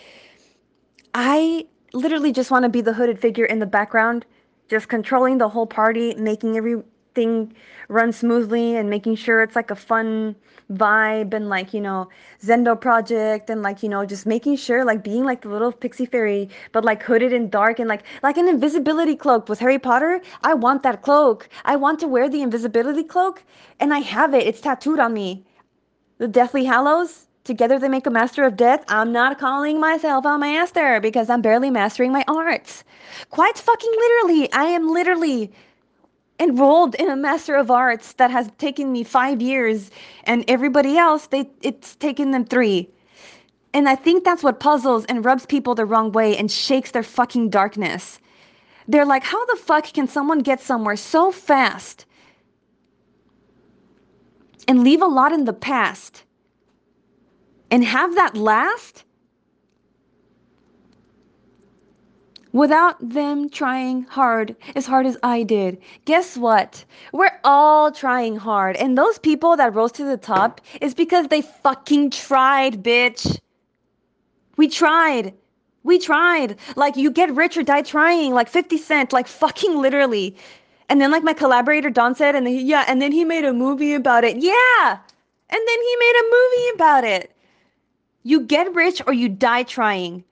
I 1.18 1.66
literally 1.94 2.30
just 2.30 2.50
want 2.50 2.64
to 2.64 2.68
be 2.68 2.82
the 2.82 2.92
hooded 2.92 3.18
figure 3.18 3.46
in 3.46 3.58
the 3.58 3.64
background, 3.64 4.26
just 4.68 4.88
controlling 4.90 5.38
the 5.38 5.48
whole 5.48 5.66
party, 5.66 6.14
making 6.16 6.58
everything 6.58 7.54
run 7.88 8.12
smoothly 8.12 8.76
and 8.76 8.90
making 8.90 9.16
sure 9.16 9.42
it's 9.42 9.56
like 9.56 9.70
a 9.70 9.76
fun 9.76 10.36
vibe 10.70 11.32
and 11.32 11.48
like, 11.48 11.72
you 11.72 11.80
know, 11.80 12.10
Zendo 12.42 12.78
project 12.78 13.48
and 13.48 13.62
like, 13.62 13.82
you 13.82 13.88
know, 13.88 14.04
just 14.04 14.26
making 14.26 14.56
sure 14.56 14.84
like 14.84 15.02
being 15.02 15.24
like 15.24 15.40
the 15.40 15.48
little 15.48 15.72
pixie 15.72 16.04
fairy, 16.04 16.50
but 16.72 16.84
like 16.84 17.02
hooded 17.02 17.32
and 17.32 17.50
dark 17.50 17.78
and 17.78 17.88
like 17.88 18.02
like 18.22 18.36
an 18.36 18.46
invisibility 18.46 19.16
cloak 19.16 19.48
with 19.48 19.58
Harry 19.58 19.78
Potter. 19.78 20.20
I 20.44 20.52
want 20.52 20.82
that 20.82 21.00
cloak. 21.00 21.48
I 21.64 21.76
want 21.76 21.98
to 22.00 22.08
wear 22.08 22.28
the 22.28 22.42
invisibility 22.42 23.04
cloak 23.04 23.42
and 23.80 23.94
I 23.94 24.00
have 24.00 24.34
it. 24.34 24.46
It's 24.46 24.60
tattooed 24.60 24.98
on 24.98 25.14
me. 25.14 25.46
The 26.18 26.28
Deathly 26.28 26.66
Hallows 26.66 27.25
Together 27.46 27.78
they 27.78 27.88
make 27.88 28.08
a 28.08 28.10
master 28.10 28.42
of 28.42 28.56
death. 28.56 28.84
I'm 28.88 29.12
not 29.12 29.38
calling 29.38 29.78
myself 29.78 30.24
a 30.24 30.36
master 30.36 30.98
because 31.00 31.30
I'm 31.30 31.42
barely 31.42 31.70
mastering 31.70 32.10
my 32.10 32.24
arts. 32.26 32.82
Quite 33.30 33.56
fucking 33.56 33.92
literally, 33.96 34.52
I 34.52 34.64
am 34.64 34.88
literally 34.90 35.52
enrolled 36.40 36.96
in 36.96 37.08
a 37.08 37.14
master 37.14 37.54
of 37.54 37.70
arts 37.70 38.14
that 38.14 38.32
has 38.32 38.50
taken 38.58 38.90
me 38.90 39.04
five 39.04 39.40
years 39.40 39.92
and 40.24 40.44
everybody 40.48 40.98
else 40.98 41.28
they 41.28 41.48
it's 41.62 41.94
taken 41.96 42.32
them 42.32 42.44
three 42.44 42.90
and 43.72 43.88
i 43.88 43.94
think 43.94 44.22
that's 44.22 44.42
what 44.42 44.60
puzzles 44.60 45.06
and 45.06 45.24
rubs 45.24 45.46
people 45.46 45.74
the 45.74 45.86
wrong 45.86 46.12
way 46.12 46.36
and 46.36 46.50
shakes 46.50 46.90
their 46.90 47.02
fucking 47.02 47.48
darkness 47.48 48.18
they're 48.86 49.06
like 49.06 49.24
how 49.24 49.42
the 49.46 49.56
fuck 49.56 49.86
can 49.94 50.06
someone 50.06 50.40
get 50.40 50.60
somewhere 50.60 50.96
so 50.96 51.32
fast 51.32 52.04
and 54.68 54.84
leave 54.84 55.00
a 55.00 55.06
lot 55.06 55.32
in 55.32 55.46
the 55.46 55.54
past 55.54 56.25
and 57.70 57.84
have 57.84 58.14
that 58.14 58.36
last 58.36 59.04
without 62.56 62.96
them 63.06 63.50
trying 63.50 64.02
hard 64.04 64.56
as 64.74 64.86
hard 64.86 65.04
as 65.04 65.18
I 65.22 65.42
did. 65.42 65.76
Guess 66.06 66.38
what? 66.38 66.84
We're 67.12 67.38
all 67.44 67.92
trying 67.92 68.36
hard. 68.36 68.76
And 68.76 68.96
those 68.96 69.18
people 69.18 69.56
that 69.58 69.74
rose 69.74 69.92
to 69.92 70.04
the 70.04 70.16
top 70.16 70.62
is 70.80 70.94
because 70.94 71.28
they 71.28 71.42
fucking 71.42 72.10
tried, 72.10 72.82
bitch. 72.82 73.38
We 74.56 74.68
tried. 74.68 75.34
We 75.82 75.98
tried. 75.98 76.56
Like, 76.76 76.96
you 76.96 77.10
get 77.10 77.34
rich 77.34 77.58
or 77.58 77.62
die 77.62 77.82
trying. 77.82 78.32
Like 78.32 78.48
50 78.48 78.78
Cent, 78.78 79.12
like 79.12 79.28
fucking 79.28 79.76
literally. 79.76 80.34
And 80.88 80.98
then, 80.98 81.10
like, 81.10 81.24
my 81.24 81.34
collaborator 81.34 81.90
Don 81.90 82.14
said, 82.14 82.34
and 82.34 82.48
he, 82.48 82.62
yeah, 82.62 82.84
and 82.88 83.02
then 83.02 83.12
he 83.12 83.24
made 83.24 83.44
a 83.44 83.52
movie 83.52 83.92
about 83.92 84.24
it. 84.24 84.38
Yeah. 84.38 84.98
And 85.50 85.60
then 85.68 85.82
he 85.82 85.96
made 85.98 86.14
a 86.20 86.24
movie 86.24 86.74
about 86.74 87.04
it. 87.04 87.35
You 88.26 88.40
get 88.40 88.74
rich 88.74 89.00
or 89.06 89.12
you 89.12 89.28
die 89.28 89.62
trying. 89.62 90.24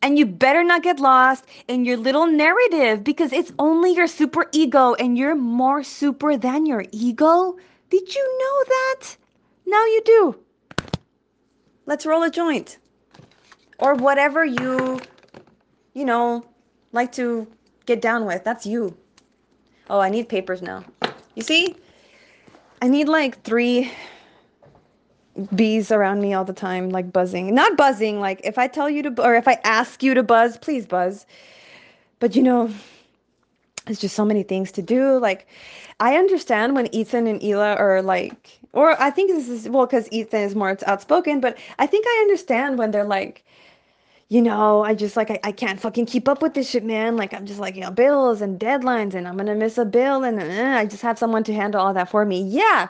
And 0.00 0.18
you 0.18 0.24
better 0.24 0.64
not 0.64 0.82
get 0.82 0.98
lost 0.98 1.44
in 1.68 1.84
your 1.84 1.98
little 1.98 2.26
narrative 2.26 3.04
because 3.04 3.30
it's 3.30 3.52
only 3.58 3.92
your 3.92 4.06
super 4.06 4.46
ego 4.52 4.94
and 4.94 5.18
you're 5.18 5.34
more 5.34 5.82
super 5.82 6.38
than 6.38 6.64
your 6.64 6.82
ego. 6.92 7.58
Did 7.90 8.14
you 8.14 8.38
know 8.38 8.64
that? 8.68 9.16
Now 9.66 9.84
you 9.84 10.00
do. 10.02 10.36
Let's 11.84 12.06
roll 12.06 12.22
a 12.22 12.30
joint. 12.30 12.78
Or 13.78 13.96
whatever 13.96 14.46
you, 14.46 14.98
you 15.92 16.06
know, 16.06 16.46
like 16.92 17.12
to 17.12 17.46
get 17.84 18.00
down 18.00 18.24
with. 18.24 18.44
That's 18.44 18.64
you. 18.64 18.96
Oh, 19.90 20.00
I 20.00 20.08
need 20.08 20.26
papers 20.30 20.62
now. 20.62 20.84
You 21.34 21.42
see? 21.42 21.76
I 22.80 22.88
need 22.88 23.08
like 23.08 23.42
three 23.42 23.92
bees 25.54 25.90
around 25.90 26.20
me 26.20 26.34
all 26.34 26.44
the 26.44 26.52
time, 26.52 26.90
like 26.90 27.12
buzzing. 27.12 27.54
Not 27.54 27.76
buzzing, 27.76 28.20
like 28.20 28.40
if 28.44 28.58
I 28.58 28.68
tell 28.68 28.90
you 28.90 29.02
to, 29.02 29.22
or 29.22 29.34
if 29.34 29.48
I 29.48 29.58
ask 29.64 30.02
you 30.02 30.14
to 30.14 30.22
buzz, 30.22 30.58
please 30.58 30.86
buzz. 30.86 31.26
But 32.20 32.36
you 32.36 32.42
know, 32.42 32.70
there's 33.86 34.00
just 34.00 34.14
so 34.14 34.24
many 34.24 34.42
things 34.42 34.70
to 34.72 34.82
do. 34.82 35.18
Like, 35.18 35.46
I 36.00 36.16
understand 36.16 36.74
when 36.74 36.94
Ethan 36.94 37.26
and 37.26 37.40
Hila 37.40 37.78
are 37.78 38.02
like, 38.02 38.60
or 38.72 39.00
I 39.00 39.10
think 39.10 39.30
this 39.30 39.48
is, 39.48 39.68
well, 39.68 39.86
because 39.86 40.08
Ethan 40.12 40.42
is 40.42 40.54
more 40.54 40.76
outspoken, 40.86 41.40
but 41.40 41.58
I 41.78 41.86
think 41.86 42.06
I 42.06 42.18
understand 42.22 42.78
when 42.78 42.90
they're 42.90 43.04
like, 43.04 43.44
you 44.28 44.40
know, 44.40 44.82
I 44.82 44.94
just 44.94 45.16
like, 45.16 45.30
I, 45.30 45.38
I 45.44 45.52
can't 45.52 45.78
fucking 45.78 46.06
keep 46.06 46.26
up 46.26 46.40
with 46.40 46.54
this 46.54 46.70
shit, 46.70 46.84
man. 46.84 47.16
Like, 47.16 47.34
I'm 47.34 47.44
just 47.44 47.60
like, 47.60 47.74
you 47.74 47.82
know, 47.82 47.90
bills 47.90 48.40
and 48.40 48.58
deadlines, 48.58 49.14
and 49.14 49.28
I'm 49.28 49.36
gonna 49.36 49.54
miss 49.54 49.76
a 49.76 49.84
bill, 49.84 50.24
and 50.24 50.40
uh, 50.40 50.78
I 50.78 50.86
just 50.86 51.02
have 51.02 51.18
someone 51.18 51.44
to 51.44 51.52
handle 51.52 51.80
all 51.80 51.92
that 51.92 52.08
for 52.08 52.24
me. 52.24 52.42
Yeah, 52.42 52.88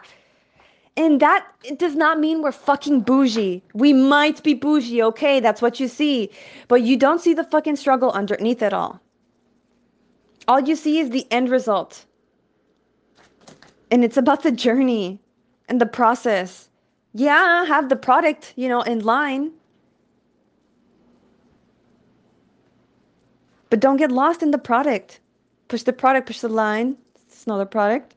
and 0.96 1.20
that 1.20 1.46
does 1.78 1.94
not 1.94 2.20
mean 2.20 2.42
we're 2.42 2.52
fucking 2.52 3.00
bougie. 3.00 3.62
We 3.72 3.92
might 3.92 4.42
be 4.42 4.52
bougie, 4.52 5.02
okay? 5.02 5.40
That's 5.40 5.62
what 5.62 5.80
you 5.80 5.88
see. 5.88 6.30
But 6.68 6.82
you 6.82 6.96
don't 6.98 7.20
see 7.20 7.32
the 7.32 7.44
fucking 7.44 7.76
struggle 7.76 8.10
underneath 8.10 8.62
it 8.62 8.74
all. 8.74 9.00
All 10.48 10.60
you 10.60 10.76
see 10.76 10.98
is 10.98 11.10
the 11.10 11.26
end 11.30 11.48
result. 11.48 12.04
And 13.90 14.04
it's 14.04 14.18
about 14.18 14.42
the 14.42 14.52
journey 14.52 15.18
and 15.68 15.80
the 15.80 15.86
process. 15.86 16.68
Yeah, 17.14 17.64
have 17.64 17.88
the 17.88 17.96
product, 17.96 18.52
you 18.56 18.68
know, 18.68 18.82
in 18.82 19.00
line. 19.00 19.52
But 23.70 23.80
don't 23.80 23.96
get 23.96 24.12
lost 24.12 24.42
in 24.42 24.50
the 24.50 24.58
product. 24.58 25.20
Push 25.68 25.84
the 25.84 25.92
product, 25.94 26.26
push 26.26 26.40
the 26.40 26.48
line. 26.48 26.98
It's 27.28 27.46
another 27.46 27.64
product 27.64 28.14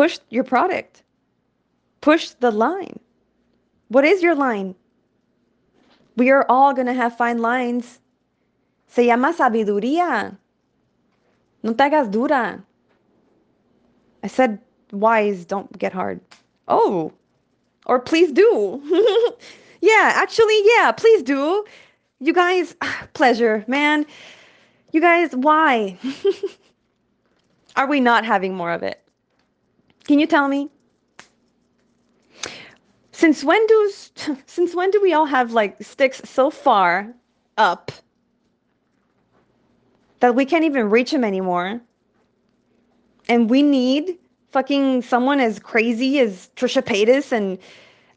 push 0.00 0.18
your 0.30 0.44
product, 0.44 1.02
push 2.00 2.30
the 2.30 2.50
line. 2.50 2.98
What 3.88 4.02
is 4.06 4.22
your 4.22 4.34
line? 4.34 4.74
We 6.16 6.30
are 6.30 6.46
all 6.48 6.72
going 6.72 6.86
to 6.86 6.94
have 6.94 7.18
fine 7.18 7.42
lines. 7.42 8.00
Se 8.86 9.04
llama 9.04 9.34
sabiduría. 9.34 10.38
No 11.62 11.74
te 11.74 11.84
hagas 11.84 12.10
dura. 12.10 12.64
I 14.24 14.28
said 14.28 14.58
wise, 14.90 15.44
don't 15.44 15.78
get 15.78 15.92
hard. 15.92 16.22
Oh, 16.66 17.12
or 17.84 18.00
please 18.00 18.32
do. 18.32 18.80
yeah, 19.82 20.12
actually, 20.14 20.62
yeah, 20.76 20.92
please 20.92 21.22
do. 21.22 21.62
You 22.20 22.32
guys, 22.32 22.74
pleasure, 23.12 23.66
man. 23.68 24.06
You 24.92 25.02
guys, 25.02 25.36
why? 25.36 25.98
Are 27.76 27.86
we 27.86 28.00
not 28.00 28.24
having 28.24 28.54
more 28.54 28.72
of 28.72 28.82
it? 28.82 29.04
Can 30.10 30.18
you 30.18 30.26
tell 30.26 30.48
me? 30.48 30.68
Since 33.12 33.44
when 33.44 33.64
do 33.68 33.92
since 34.46 34.74
when 34.74 34.90
do 34.90 35.00
we 35.00 35.12
all 35.12 35.24
have 35.24 35.52
like 35.52 35.80
sticks 35.80 36.20
so 36.24 36.50
far 36.50 37.14
up 37.56 37.92
that 40.18 40.34
we 40.34 40.44
can't 40.44 40.64
even 40.64 40.90
reach 40.90 41.12
them 41.12 41.22
anymore? 41.22 41.80
And 43.28 43.48
we 43.48 43.62
need 43.62 44.18
fucking 44.50 45.02
someone 45.02 45.38
as 45.38 45.60
crazy 45.60 46.18
as 46.18 46.50
Trisha 46.56 46.82
Paytas 46.82 47.30
and 47.30 47.56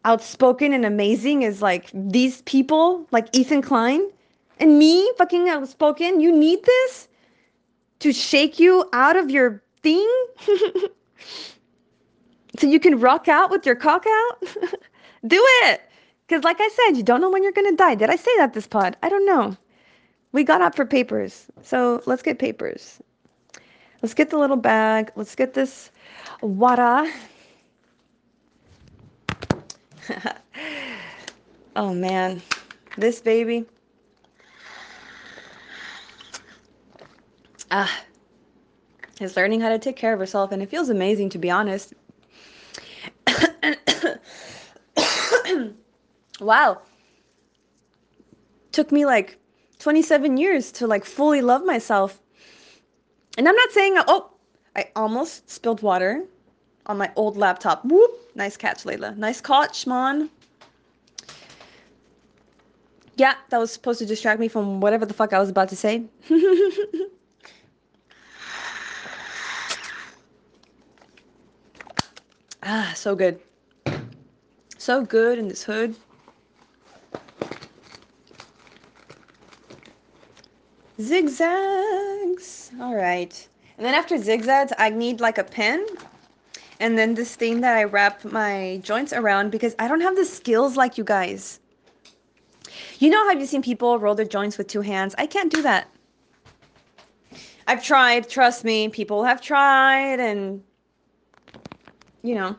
outspoken 0.04 0.74
and 0.74 0.86
amazing 0.88 1.46
as 1.46 1.62
like 1.62 1.92
these 1.94 2.42
people, 2.42 3.06
like 3.12 3.28
Ethan 3.38 3.62
Klein 3.62 4.10
and 4.60 4.80
me, 4.80 5.12
fucking 5.20 5.48
outspoken. 5.48 6.22
You 6.22 6.36
need 6.36 6.64
this 6.64 7.08
to 8.00 8.12
shake 8.12 8.60
you 8.60 8.90
out 8.94 9.16
of 9.16 9.30
your 9.30 9.62
thing. 9.84 10.10
so 12.60 12.68
you 12.68 12.80
can 12.80 13.00
rock 13.00 13.28
out 13.28 13.50
with 13.50 13.66
your 13.66 13.76
cock 13.76 14.06
out? 14.08 14.40
Do 15.28 15.44
it! 15.64 15.82
Because, 16.28 16.44
like 16.44 16.58
I 16.60 16.70
said, 16.70 16.98
you 16.98 17.04
don't 17.04 17.22
know 17.22 17.30
when 17.30 17.44
you're 17.44 17.52
going 17.52 17.70
to 17.70 17.76
die. 17.76 17.96
Did 17.96 18.10
I 18.10 18.16
say 18.16 18.32
that 18.38 18.54
this 18.54 18.68
pod? 18.68 18.96
I 19.04 19.10
don't 19.10 19.26
know. 19.26 19.58
We 20.32 20.44
got 20.44 20.62
up 20.62 20.76
for 20.76 20.86
papers. 20.86 21.48
So 21.62 22.02
let's 22.06 22.22
get 22.22 22.40
papers. 22.40 23.00
Let's 24.02 24.14
get 24.14 24.30
the 24.30 24.38
little 24.38 24.58
bag. 24.58 25.12
Let's 25.16 25.36
get 25.36 25.54
this 25.54 25.92
water. 26.42 27.12
oh, 31.76 31.94
man. 31.94 32.42
This 32.98 33.22
baby. 33.22 33.66
Ah. 37.72 38.04
Is 39.20 39.38
learning 39.38 39.62
how 39.62 39.70
to 39.70 39.80
take 39.80 39.96
care 39.96 40.12
of 40.14 40.20
herself, 40.20 40.52
and 40.52 40.62
it 40.62 40.70
feels 40.70 40.90
amazing 40.90 41.30
to 41.30 41.38
be 41.38 41.50
honest. 41.50 41.94
Wow. 46.44 46.82
Took 48.72 48.92
me 48.92 49.06
like 49.06 49.38
27 49.80 50.38
years 50.38 50.72
to 50.74 50.88
like 50.88 51.06
fully 51.06 51.42
love 51.42 51.66
myself. 51.66 52.20
And 53.38 53.48
I'm 53.48 53.56
not 53.56 53.72
saying, 53.72 53.96
oh, 54.08 54.32
I 54.76 54.90
almost 54.96 55.50
spilled 55.50 55.82
water 55.82 56.24
on 56.86 56.98
my 56.98 57.12
old 57.16 57.38
laptop. 57.38 57.86
Whoop. 57.86 58.12
Nice 58.36 58.58
catch, 58.58 58.86
Leila. 58.86 59.16
Nice 59.16 59.40
catch, 59.42 59.88
man. 59.88 60.30
Yeah, 63.16 63.36
that 63.50 63.60
was 63.60 63.72
supposed 63.72 64.00
to 64.00 64.06
distract 64.08 64.40
me 64.40 64.48
from 64.48 64.82
whatever 64.82 65.06
the 65.06 65.14
fuck 65.14 65.34
I 65.34 65.40
was 65.40 65.50
about 65.50 65.70
to 65.70 65.76
say. 65.76 66.04
ah, 72.64 72.92
so 72.96 73.16
good. 73.16 73.40
So 74.80 75.06
good 75.06 75.38
in 75.38 75.48
this 75.48 75.64
hood. 75.64 75.96
Zigzags. 81.04 82.72
All 82.80 82.96
right. 82.96 83.48
And 83.78 83.86
then 83.86 83.94
after 83.94 84.18
zigzags, 84.18 84.72
I 84.78 84.90
need 84.90 85.20
like 85.20 85.38
a 85.38 85.44
pen. 85.44 85.86
And 86.80 86.98
then 86.98 87.14
this 87.14 87.36
thing 87.36 87.62
that 87.62 87.76
I 87.76 87.84
wrap 87.84 88.24
my 88.24 88.80
joints 88.84 89.14
around 89.14 89.52
because 89.52 89.76
I 89.80 89.88
don't 89.88 90.02
have 90.02 90.16
the 90.16 90.26
skills 90.26 90.78
like 90.78 90.98
you 90.98 91.04
guys. 91.04 91.60
You 93.00 93.10
know, 93.10 93.28
have 93.28 93.40
you 93.40 93.46
seen 93.46 93.62
people 93.62 94.00
roll 94.00 94.16
their 94.16 94.26
joints 94.26 94.58
with 94.58 94.68
two 94.68 94.82
hands? 94.82 95.14
I 95.18 95.28
can't 95.28 95.52
do 95.52 95.62
that. 95.62 95.90
I've 97.68 97.84
tried, 97.84 98.30
trust 98.30 98.64
me, 98.64 98.90
people 98.90 99.24
have 99.24 99.42
tried, 99.42 100.20
and 100.20 100.62
you 102.22 102.36
know, 102.36 102.56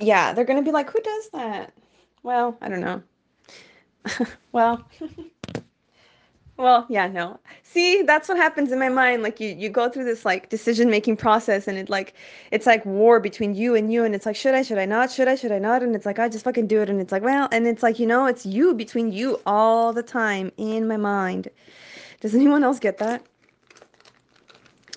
yeah, 0.00 0.32
they're 0.32 0.44
to 0.44 0.62
be 0.62 0.72
like, 0.72 0.90
who 0.90 1.00
does 1.00 1.28
that? 1.30 1.72
Well, 2.22 2.56
I 2.60 2.68
don't 2.68 2.80
know. 2.80 3.02
well, 4.52 4.86
well, 6.56 6.86
yeah, 6.88 7.08
no. 7.08 7.40
See, 7.62 8.02
that's 8.02 8.28
what 8.28 8.36
happens 8.36 8.70
in 8.70 8.78
my 8.78 8.88
mind. 8.88 9.22
Like 9.22 9.40
you, 9.40 9.48
you 9.50 9.68
go 9.68 9.88
through 9.88 10.04
this 10.04 10.24
like 10.24 10.48
decision 10.48 10.88
making 10.88 11.16
process, 11.16 11.66
and 11.66 11.76
it 11.76 11.88
like 11.88 12.14
it's 12.52 12.66
like 12.66 12.84
war 12.86 13.18
between 13.18 13.54
you 13.54 13.74
and 13.74 13.92
you, 13.92 14.04
and 14.04 14.14
it's 14.14 14.26
like, 14.26 14.36
should 14.36 14.54
I, 14.54 14.62
should 14.62 14.78
I 14.78 14.86
not, 14.86 15.10
should 15.10 15.26
I, 15.26 15.34
should 15.34 15.52
I 15.52 15.58
not, 15.58 15.82
and 15.82 15.96
it's 15.96 16.06
like 16.06 16.18
I 16.18 16.28
just 16.28 16.44
fucking 16.44 16.68
do 16.68 16.80
it, 16.80 16.88
and 16.88 17.00
it's 17.00 17.12
like, 17.12 17.22
well, 17.22 17.48
and 17.50 17.66
it's 17.66 17.82
like 17.82 17.98
you 17.98 18.06
know, 18.06 18.26
it's 18.26 18.46
you 18.46 18.74
between 18.74 19.12
you 19.12 19.40
all 19.46 19.92
the 19.92 20.02
time 20.02 20.52
in 20.56 20.86
my 20.86 20.96
mind. 20.96 21.48
Does 22.20 22.34
anyone 22.34 22.62
else 22.62 22.78
get 22.78 22.98
that? 22.98 23.26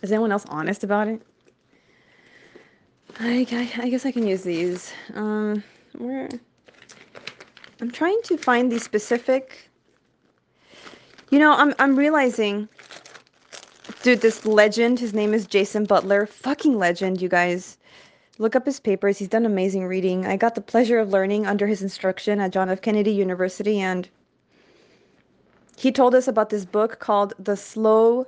Is 0.04 0.12
anyone 0.12 0.32
else 0.32 0.46
honest 0.50 0.84
about 0.84 1.08
it? 1.08 1.22
I, 3.20 3.48
I, 3.52 3.84
I 3.86 3.90
guess 3.90 4.06
I 4.06 4.12
can 4.12 4.28
use 4.28 4.44
these. 4.44 4.94
Um, 5.16 5.64
where? 5.98 6.30
I'm 7.80 7.92
trying 7.92 8.20
to 8.24 8.38
find 8.38 8.72
the 8.72 8.80
specific. 8.80 9.70
You 11.30 11.40
know, 11.40 11.54
I'm 11.54 11.76
I'm 11.78 11.96
realizing, 11.96 12.68
dude, 14.02 14.22
this 14.22 14.46
legend. 14.46 15.00
His 15.00 15.14
name 15.14 15.34
is 15.34 15.46
Jason 15.46 15.86
Butler. 15.86 16.26
Fucking 16.26 16.78
legend, 16.78 17.22
you 17.22 17.30
guys. 17.30 17.78
Look 18.40 18.56
up 18.56 18.66
his 18.66 18.80
papers. 18.80 19.18
He's 19.18 19.28
done 19.28 19.46
amazing 19.46 19.86
reading. 19.86 20.26
I 20.26 20.38
got 20.38 20.56
the 20.56 20.62
pleasure 20.62 21.00
of 21.00 21.10
learning 21.10 21.46
under 21.46 21.68
his 21.68 21.82
instruction 21.82 22.40
at 22.40 22.52
John 22.52 22.70
F. 22.70 22.82
Kennedy 22.82 23.12
University, 23.12 23.80
and 23.80 24.08
he 25.76 25.92
told 25.92 26.16
us 26.16 26.28
about 26.28 26.50
this 26.50 26.66
book 26.66 27.00
called 27.00 27.34
The 27.40 27.58
Slow 27.58 28.26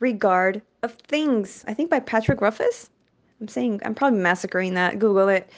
Regard 0.00 0.62
of 0.82 0.94
Things, 0.94 1.64
I 1.66 1.74
think 1.74 1.90
by 1.90 2.00
Patrick 2.00 2.40
Rothfuss. 2.40 2.88
I'm 3.40 3.48
saying, 3.48 3.80
I'm 3.84 3.94
probably 3.94 4.20
massacring 4.20 4.74
that. 4.74 4.98
Google 4.98 5.28
it. 5.28 5.50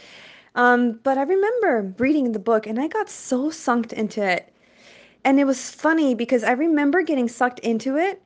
Um, 0.55 1.01
but 1.03 1.19
I 1.19 1.23
remember 1.23 1.95
reading 1.99 2.33
the 2.33 2.39
book 2.39 2.67
and 2.67 2.81
I 2.81 2.89
got 2.89 3.09
so 3.11 3.51
sunk 3.51 3.93
into 3.93 4.23
it. 4.23 4.53
And 5.25 5.41
it 5.41 5.45
was 5.45 5.71
funny 5.71 6.15
because 6.15 6.45
I 6.45 6.53
remember 6.53 7.03
getting 7.03 7.29
sucked 7.29 7.59
into 7.61 7.97
it, 7.97 8.23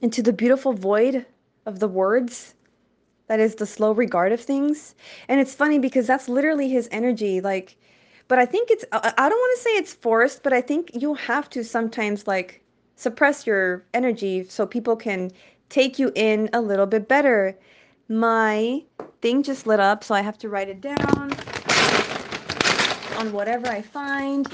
into 0.00 0.22
the 0.22 0.32
beautiful 0.32 0.72
void 0.72 1.26
of 1.66 1.80
the 1.80 1.88
words 1.88 2.54
that 3.26 3.40
is 3.40 3.54
the 3.54 3.66
slow 3.66 3.92
regard 3.92 4.32
of 4.32 4.40
things. 4.40 4.94
And 5.28 5.40
it's 5.40 5.54
funny 5.54 5.78
because 5.78 6.06
that's 6.06 6.28
literally 6.28 6.68
his 6.68 6.88
energy. 6.92 7.40
Like, 7.40 7.76
but 8.28 8.38
I 8.38 8.46
think 8.46 8.70
it's, 8.70 8.84
I 8.92 9.28
don't 9.28 9.38
want 9.38 9.58
to 9.58 9.62
say 9.62 9.70
it's 9.76 9.94
forced, 9.94 10.42
but 10.42 10.52
I 10.52 10.60
think 10.60 10.90
you 10.94 11.14
have 11.14 11.48
to 11.50 11.62
sometimes 11.62 12.26
like 12.26 12.62
suppress 12.96 13.46
your 13.46 13.84
energy 13.92 14.44
so 14.48 14.66
people 14.66 14.96
can 14.96 15.30
take 15.68 15.98
you 15.98 16.10
in 16.14 16.48
a 16.52 16.60
little 16.60 16.86
bit 16.86 17.08
better. 17.08 17.58
My 18.08 18.82
thing 19.24 19.42
just 19.42 19.66
lit 19.66 19.80
up, 19.80 20.04
so 20.04 20.14
I 20.14 20.20
have 20.20 20.36
to 20.36 20.50
write 20.50 20.68
it 20.68 20.82
down 20.82 21.32
on 23.16 23.32
whatever 23.32 23.68
I 23.68 23.80
find. 23.80 24.46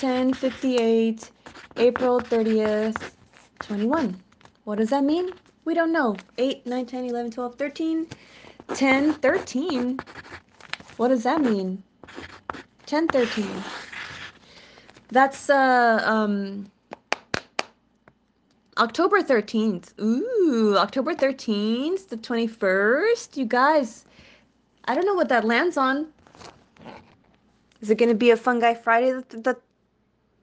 1058, 0.00 1.30
April 1.76 2.18
30th, 2.18 3.12
21. 3.60 4.18
What 4.64 4.78
does 4.78 4.88
that 4.88 5.04
mean? 5.04 5.34
We 5.66 5.74
don't 5.74 5.92
know. 5.92 6.16
8, 6.38 6.66
9, 6.66 6.86
10, 6.86 7.04
11, 7.04 7.32
12, 7.32 7.54
13, 7.56 8.06
10, 8.72 9.12
13. 9.12 9.98
What 10.96 11.08
does 11.08 11.24
that 11.24 11.42
mean? 11.42 11.82
10, 12.86 13.08
13. 13.08 13.46
That's 15.10 15.50
uh 15.50 16.00
um 16.02 16.70
October 18.78 19.20
13th. 19.22 19.98
Ooh, 20.00 20.76
October 20.76 21.12
13th, 21.12 22.08
the 22.08 22.16
21st. 22.16 23.36
You 23.36 23.44
guys, 23.44 24.04
I 24.84 24.94
don't 24.94 25.04
know 25.04 25.14
what 25.14 25.28
that 25.30 25.44
lands 25.44 25.76
on. 25.76 26.06
Is 27.80 27.90
it 27.90 27.96
going 27.96 28.08
to 28.08 28.14
be 28.14 28.30
a 28.30 28.36
Fungi 28.36 28.74
Friday 28.74 29.10
the, 29.10 29.36
the 29.36 29.56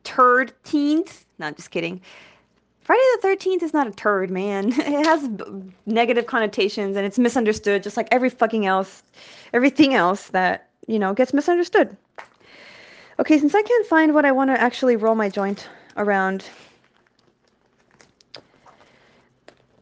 13th? 0.03 1.23
No, 1.39 1.47
I'm 1.47 1.55
just 1.55 1.71
kidding. 1.71 2.01
Friday 2.81 3.01
the 3.21 3.27
13th 3.27 3.63
is 3.63 3.73
not 3.73 3.87
a 3.87 3.91
turd, 3.91 4.29
man. 4.29 4.67
It 4.79 5.05
has 5.05 5.29
negative 5.85 6.27
connotations 6.27 6.97
and 6.97 7.05
it's 7.05 7.17
misunderstood 7.17 7.83
just 7.83 7.97
like 7.97 8.09
every 8.11 8.29
fucking 8.29 8.65
else, 8.65 9.01
everything 9.53 9.93
else 9.95 10.27
that, 10.27 10.69
you 10.87 10.99
know, 10.99 11.13
gets 11.13 11.33
misunderstood. 11.33 11.95
Okay, 13.17 13.39
since 13.39 13.55
I 13.55 13.61
can't 13.61 13.87
find 13.87 14.13
what 14.13 14.25
I 14.25 14.33
want 14.33 14.49
to 14.49 14.61
actually 14.61 14.97
roll 14.97 15.15
my 15.15 15.29
joint 15.29 15.69
around, 15.95 16.45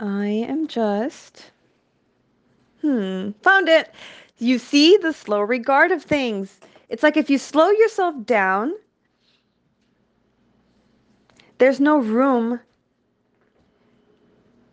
I 0.03 0.27
am 0.49 0.67
just. 0.67 1.51
Hmm, 2.81 3.31
found 3.41 3.69
it. 3.69 3.89
You 4.37 4.59
see 4.59 4.97
the 4.97 5.13
slow 5.13 5.39
regard 5.39 5.93
of 5.93 6.03
things. 6.03 6.59
It's 6.89 7.03
like 7.03 7.15
if 7.15 7.29
you 7.29 7.37
slow 7.37 7.69
yourself 7.69 8.13
down, 8.25 8.73
there's 11.57 11.79
no 11.79 11.99
room 11.99 12.59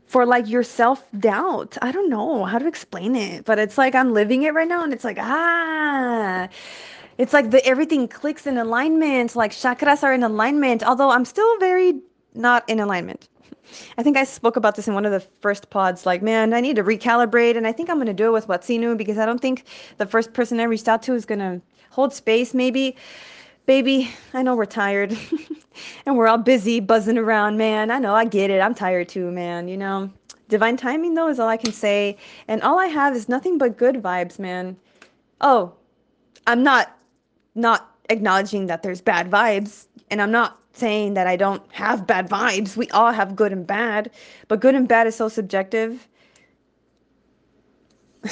for 0.06 0.26
like 0.26 0.48
your 0.48 0.64
self 0.64 1.04
doubt. 1.20 1.78
I 1.80 1.92
don't 1.92 2.10
know 2.10 2.44
how 2.44 2.58
to 2.58 2.66
explain 2.66 3.14
it, 3.14 3.44
but 3.44 3.60
it's 3.60 3.78
like 3.78 3.94
I'm 3.94 4.12
living 4.12 4.42
it 4.42 4.52
right 4.52 4.66
now 4.66 4.82
and 4.82 4.92
it's 4.92 5.04
like, 5.04 5.18
ah, 5.20 6.48
it's 7.18 7.32
like 7.32 7.52
the 7.52 7.64
everything 7.64 8.08
clicks 8.08 8.48
in 8.48 8.58
alignment, 8.58 9.36
like 9.36 9.52
chakras 9.52 10.02
are 10.02 10.12
in 10.12 10.24
alignment, 10.24 10.82
although 10.82 11.10
I'm 11.10 11.24
still 11.24 11.56
very 11.60 12.00
not 12.34 12.68
in 12.68 12.80
alignment. 12.80 13.28
I 13.98 14.02
think 14.02 14.16
I 14.16 14.24
spoke 14.24 14.56
about 14.56 14.76
this 14.76 14.88
in 14.88 14.94
one 14.94 15.04
of 15.04 15.12
the 15.12 15.20
first 15.40 15.70
pods. 15.70 16.06
Like, 16.06 16.22
man, 16.22 16.54
I 16.54 16.60
need 16.60 16.76
to 16.76 16.84
recalibrate, 16.84 17.56
and 17.56 17.66
I 17.66 17.72
think 17.72 17.90
I'm 17.90 17.96
going 17.96 18.06
to 18.06 18.12
do 18.12 18.28
it 18.28 18.32
with 18.32 18.48
Watsinu 18.48 18.96
because 18.96 19.18
I 19.18 19.26
don't 19.26 19.40
think 19.40 19.64
the 19.98 20.06
first 20.06 20.32
person 20.32 20.60
I 20.60 20.64
reached 20.64 20.88
out 20.88 21.02
to 21.04 21.14
is 21.14 21.24
going 21.24 21.38
to 21.40 21.60
hold 21.90 22.14
space. 22.14 22.54
Maybe, 22.54 22.96
baby, 23.66 24.10
I 24.34 24.42
know 24.42 24.54
we're 24.54 24.66
tired, 24.66 25.16
and 26.06 26.16
we're 26.16 26.28
all 26.28 26.38
busy 26.38 26.80
buzzing 26.80 27.18
around. 27.18 27.56
Man, 27.58 27.90
I 27.90 27.98
know, 27.98 28.14
I 28.14 28.24
get 28.24 28.50
it. 28.50 28.60
I'm 28.60 28.74
tired 28.74 29.08
too, 29.08 29.30
man. 29.30 29.68
You 29.68 29.76
know, 29.76 30.10
divine 30.48 30.76
timing 30.76 31.14
though 31.14 31.28
is 31.28 31.38
all 31.38 31.48
I 31.48 31.56
can 31.56 31.72
say, 31.72 32.16
and 32.48 32.62
all 32.62 32.78
I 32.78 32.86
have 32.86 33.14
is 33.14 33.28
nothing 33.28 33.58
but 33.58 33.76
good 33.76 33.96
vibes, 33.96 34.38
man. 34.38 34.76
Oh, 35.40 35.72
I'm 36.46 36.62
not 36.62 36.96
not 37.54 37.89
acknowledging 38.10 38.66
that 38.66 38.82
there's 38.82 39.00
bad 39.00 39.30
vibes, 39.30 39.86
and 40.10 40.20
I'm 40.20 40.30
not 40.30 40.58
saying 40.72 41.14
that 41.14 41.26
I 41.26 41.36
don't 41.36 41.62
have 41.72 42.06
bad 42.06 42.28
vibes. 42.28 42.76
We 42.76 42.88
all 42.90 43.12
have 43.12 43.34
good 43.34 43.52
and 43.52 43.66
bad, 43.66 44.10
but 44.48 44.60
good 44.60 44.74
and 44.74 44.86
bad 44.86 45.06
is 45.06 45.16
so 45.16 45.28
subjective. 45.28 46.06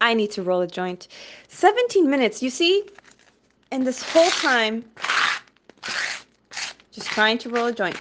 I 0.00 0.14
need 0.14 0.30
to 0.32 0.42
roll 0.42 0.60
a 0.60 0.66
joint. 0.66 1.08
17 1.48 2.08
minutes, 2.08 2.42
you 2.42 2.50
see? 2.50 2.84
And 3.70 3.86
this 3.86 4.02
whole 4.02 4.30
time, 4.30 4.84
just 6.92 7.08
trying 7.08 7.38
to 7.38 7.50
roll 7.50 7.66
a 7.66 7.72
joint. 7.72 8.00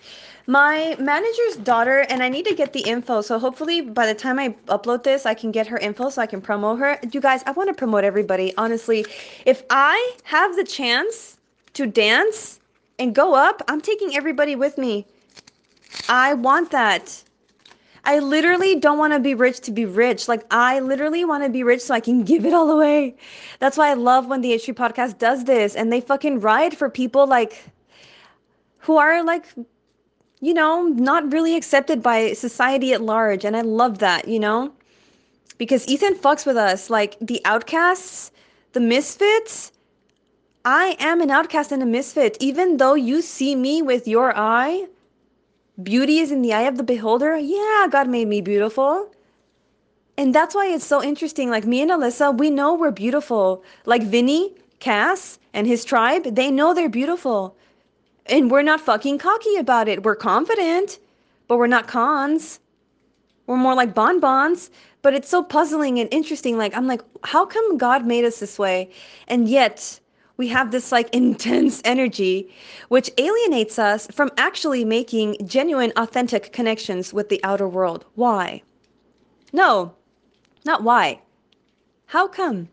My 0.49 0.95
manager's 0.99 1.57
daughter, 1.57 2.07
and 2.09 2.23
I 2.23 2.29
need 2.29 2.43
to 2.47 2.55
get 2.55 2.73
the 2.73 2.79
info. 2.79 3.21
So 3.21 3.37
hopefully 3.37 3.81
by 3.81 4.07
the 4.07 4.15
time 4.15 4.39
I 4.39 4.55
upload 4.67 5.03
this, 5.03 5.27
I 5.27 5.35
can 5.35 5.51
get 5.51 5.67
her 5.67 5.77
info 5.77 6.09
so 6.09 6.23
I 6.23 6.25
can 6.25 6.41
promote 6.41 6.79
her. 6.79 6.99
You 7.11 7.21
guys, 7.21 7.43
I 7.45 7.51
want 7.51 7.67
to 7.69 7.75
promote 7.75 8.03
everybody. 8.03 8.51
Honestly, 8.57 9.05
if 9.45 9.61
I 9.69 10.15
have 10.23 10.55
the 10.55 10.63
chance 10.63 11.37
to 11.73 11.85
dance 11.85 12.59
and 12.97 13.13
go 13.13 13.35
up, 13.35 13.61
I'm 13.67 13.79
taking 13.79 14.15
everybody 14.15 14.55
with 14.55 14.79
me. 14.79 15.05
I 16.09 16.33
want 16.33 16.71
that. 16.71 17.23
I 18.05 18.17
literally 18.17 18.75
don't 18.75 18.97
want 18.97 19.13
to 19.13 19.19
be 19.19 19.35
rich 19.35 19.59
to 19.59 19.71
be 19.71 19.85
rich. 19.85 20.27
Like, 20.27 20.47
I 20.49 20.79
literally 20.79 21.25
want 21.25 21.43
to 21.43 21.51
be 21.51 21.61
rich 21.61 21.81
so 21.81 21.93
I 21.93 21.99
can 21.99 22.23
give 22.31 22.43
it 22.47 22.55
all 22.55 22.71
away. 22.71 23.15
That's 23.59 23.77
why 23.77 23.91
I 23.91 23.93
love 23.93 24.25
when 24.25 24.41
the 24.41 24.53
H3 24.53 24.73
podcast 24.73 25.19
does 25.19 25.43
this 25.43 25.75
and 25.75 25.93
they 25.93 26.01
fucking 26.01 26.39
ride 26.39 26.75
for 26.75 26.89
people 26.89 27.27
like 27.27 27.63
who 28.79 28.97
are 28.97 29.23
like, 29.23 29.45
you 30.41 30.53
know, 30.53 30.83
not 30.87 31.31
really 31.31 31.55
accepted 31.55 32.01
by 32.01 32.33
society 32.33 32.93
at 32.93 33.01
large. 33.01 33.43
And 33.45 33.55
I 33.57 33.61
love 33.61 33.99
that, 33.99 34.27
you 34.27 34.39
know? 34.39 34.71
Because 35.57 35.87
Ethan 35.87 36.15
fucks 36.15 36.45
with 36.45 36.55
us. 36.55 36.89
Like, 36.89 37.17
the 37.19 37.41
outcasts, 37.45 38.31
the 38.73 38.79
misfits, 38.79 39.71
I 40.65 40.95
am 40.99 41.21
an 41.21 41.31
outcast 41.31 41.71
and 41.71 41.83
a 41.83 41.85
misfit. 41.85 42.37
Even 42.39 42.77
though 42.77 42.93
you 42.93 43.21
see 43.21 43.55
me 43.55 43.81
with 43.81 44.07
your 44.07 44.35
eye, 44.37 44.87
beauty 45.83 46.19
is 46.19 46.31
in 46.31 46.41
the 46.41 46.53
eye 46.53 46.63
of 46.63 46.77
the 46.77 46.83
beholder. 46.83 47.37
Yeah, 47.37 47.87
God 47.89 48.07
made 48.09 48.27
me 48.27 48.41
beautiful. 48.41 49.11
And 50.17 50.35
that's 50.35 50.53
why 50.53 50.67
it's 50.67 50.85
so 50.85 51.01
interesting. 51.01 51.49
Like 51.49 51.65
me 51.65 51.81
and 51.81 51.91
Alyssa, 51.91 52.37
we 52.37 52.49
know 52.49 52.73
we're 52.73 52.91
beautiful. 52.91 53.63
Like 53.85 54.03
Vinny, 54.03 54.53
Cass, 54.79 55.39
and 55.53 55.65
his 55.65 55.85
tribe, 55.85 56.23
they 56.35 56.51
know 56.51 56.73
they're 56.73 56.89
beautiful. 56.89 57.55
And 58.29 58.51
we're 58.51 58.61
not 58.61 58.81
fucking 58.81 59.17
cocky 59.17 59.55
about 59.55 59.87
it. 59.87 60.03
We're 60.03 60.15
confident, 60.15 60.99
but 61.47 61.57
we're 61.57 61.67
not 61.67 61.87
cons. 61.87 62.59
We're 63.47 63.57
more 63.57 63.75
like 63.75 63.95
bonbons. 63.95 64.69
But 65.01 65.13
it's 65.13 65.29
so 65.29 65.41
puzzling 65.41 65.99
and 65.99 66.13
interesting. 66.13 66.57
Like, 66.57 66.75
I'm 66.75 66.87
like, 66.87 67.01
how 67.23 67.45
come 67.45 67.77
God 67.77 68.05
made 68.05 68.25
us 68.25 68.39
this 68.39 68.59
way? 68.59 68.91
And 69.27 69.47
yet, 69.47 69.99
we 70.39 70.47
have 70.47 70.71
this 70.71 70.91
like 70.91 71.09
intense 71.13 71.81
energy 71.85 72.49
which 72.87 73.11
alienates 73.19 73.77
us 73.77 74.07
from 74.07 74.31
actually 74.37 74.83
making 74.83 75.35
genuine 75.45 75.93
authentic 75.97 76.51
connections 76.53 77.13
with 77.13 77.29
the 77.29 77.43
outer 77.43 77.67
world 77.67 78.05
why 78.15 78.63
no 79.53 79.93
not 80.65 80.83
why 80.83 81.21
how 82.07 82.27
come 82.27 82.69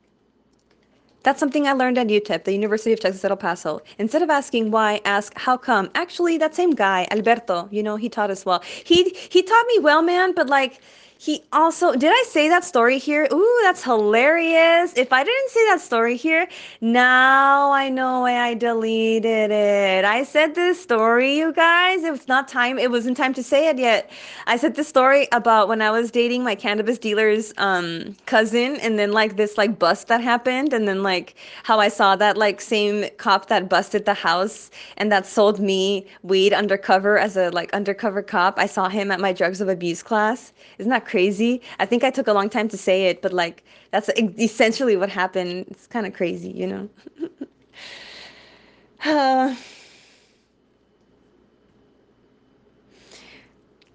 that's 1.27 1.41
something 1.41 1.67
I 1.67 1.73
learned 1.73 1.99
at 1.99 2.07
UTEP, 2.07 2.45
the 2.45 2.53
University 2.53 2.93
of 2.93 3.01
Texas 3.01 3.25
at 3.25 3.33
El 3.33 3.37
Paso. 3.37 3.83
Instead 3.99 4.23
of 4.23 4.31
asking 4.31 4.71
why, 4.71 5.01
ask 5.05 5.37
how 5.37 5.57
come. 5.57 5.91
Actually, 5.97 6.39
that 6.39 6.55
same 6.55 6.71
guy, 6.71 7.09
Alberto, 7.11 7.69
you 7.73 7.83
know, 7.83 7.97
he 7.97 8.09
taught 8.09 8.31
us 8.31 8.47
well. 8.47 8.63
He 8.85 9.11
he 9.29 9.43
taught 9.43 9.67
me 9.67 9.81
well, 9.81 10.03
man, 10.03 10.35
but 10.35 10.49
like 10.49 10.81
he 11.19 11.43
also 11.53 11.95
did 11.95 12.13
I 12.13 12.25
say 12.29 12.49
that 12.49 12.65
story 12.65 12.99
here? 12.99 13.27
Ooh, 13.33 13.61
that's 13.63 13.83
hilarious. 13.83 14.93
If 14.97 15.13
I 15.13 15.25
didn't 15.25 15.51
say 15.51 15.65
that 15.67 15.81
story 15.81 16.17
here, 16.17 16.47
now 16.83 17.73
I 17.73 17.89
know 17.89 18.21
why 18.21 18.39
I 18.39 18.55
deleted 18.55 19.51
it. 19.51 20.05
I 20.05 20.25
said 20.25 20.55
this 20.55 20.81
story, 20.81 21.39
you 21.39 21.53
guys. 21.55 22.05
It 22.05 22.11
was 22.11 22.29
not 22.29 22.49
time. 22.49 22.79
It 22.79 22.91
wasn't 22.91 23.17
time 23.17 23.33
to 23.35 23.43
say 23.43 23.69
it 23.69 23.79
yet. 23.79 24.11
I 24.47 24.59
said 24.59 24.75
this 24.75 24.89
story 24.89 25.27
about 25.33 25.69
when 25.69 25.81
I 25.81 25.91
was 25.91 26.11
dating 26.11 26.45
my 26.45 26.55
cannabis 26.55 26.99
dealer's 26.99 27.55
um 27.57 28.15
cousin 28.27 28.77
and 28.77 28.99
then 28.99 29.13
like 29.13 29.37
this 29.37 29.57
like 29.57 29.79
bust 29.79 30.09
that 30.09 30.21
happened 30.21 30.75
and 30.75 30.87
then 30.87 31.03
like 31.03 31.35
how 31.63 31.81
I 31.81 31.89
saw 31.89 32.15
that 32.17 32.37
like 32.37 32.61
same 32.61 33.09
cop 33.17 33.49
that 33.49 33.71
busted 33.71 34.05
the 34.05 34.15
house 34.15 34.71
and 34.99 35.11
that 35.11 35.25
sold 35.27 35.61
me 35.61 36.07
weed 36.23 36.53
undercover 36.53 37.19
as 37.19 37.37
a 37.39 37.51
like 37.51 37.73
undercover 37.73 38.23
cop. 38.23 38.59
I 38.59 38.67
saw 38.67 38.89
him 38.91 39.11
at 39.11 39.19
my 39.19 39.33
drugs 39.33 39.63
of 39.63 39.69
abuse 39.69 40.03
class. 40.03 40.53
Isn't 40.79 40.91
that 40.91 41.06
crazy? 41.07 41.63
I 41.79 41.87
think 41.87 42.05
I 42.05 42.11
took 42.11 42.27
a 42.29 42.33
long 42.33 42.51
time 42.51 42.69
to 42.69 42.77
say 42.77 43.07
it, 43.07 43.23
but 43.23 43.33
like 43.33 43.65
that's 43.91 44.11
essentially 44.39 44.97
what 44.97 45.09
happened. 45.09 45.67
It's 45.71 45.87
kind 45.87 46.07
of 46.07 46.13
crazy, 46.13 46.51
you 46.51 46.67
know. 46.67 46.89
uh, 49.05 49.55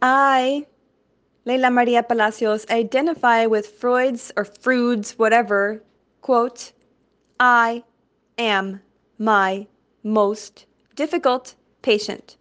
I, 0.02 0.66
Leila 1.46 1.70
Maria 1.70 2.02
Palacios, 2.02 2.66
identify 2.70 3.46
with 3.46 3.68
Freud's 3.68 4.32
or 4.36 4.46
Freud's 4.46 5.20
whatever 5.20 5.84
quote. 6.22 6.72
I 7.40 7.84
am 8.38 8.82
my 9.20 9.68
most 10.04 10.66
difficult 10.96 11.56
patient. 11.82 12.38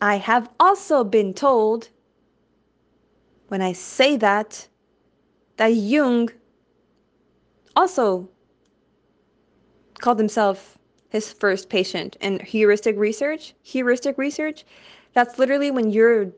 I 0.00 0.16
have 0.16 0.50
also 0.60 1.04
been 1.04 1.32
told 1.34 1.88
when 3.48 3.62
I 3.62 3.72
say 3.72 4.16
that, 4.16 4.66
that 5.56 5.68
Jung 5.68 6.30
also 7.74 8.28
called 9.98 10.18
himself 10.18 10.78
his 11.10 11.32
first 11.32 11.68
patient 11.68 12.16
in 12.20 12.40
heuristic 12.40 12.96
research. 12.98 13.54
Heuristic 13.62 14.18
research, 14.18 14.64
that's 15.12 15.38
literally 15.38 15.70
when 15.70 15.90
you're 15.90 16.30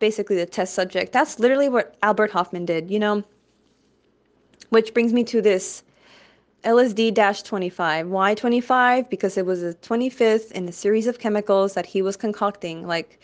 basically 0.00 0.36
the 0.36 0.46
test 0.46 0.74
subject. 0.74 1.12
That's 1.12 1.38
literally 1.38 1.68
what 1.68 1.96
Albert 2.02 2.30
Hofmann 2.30 2.64
did, 2.64 2.90
you 2.90 2.98
know? 2.98 3.22
Which 4.70 4.92
brings 4.92 5.12
me 5.12 5.22
to 5.24 5.40
this 5.40 5.84
LSD 6.64 7.44
25. 7.44 8.08
Why 8.08 8.34
25? 8.34 9.10
Because 9.10 9.36
it 9.36 9.46
was 9.46 9.60
the 9.60 9.74
25th 9.74 10.50
in 10.52 10.68
a 10.68 10.72
series 10.72 11.06
of 11.06 11.18
chemicals 11.18 11.74
that 11.74 11.86
he 11.86 12.02
was 12.02 12.16
concocting, 12.16 12.86
like 12.86 13.20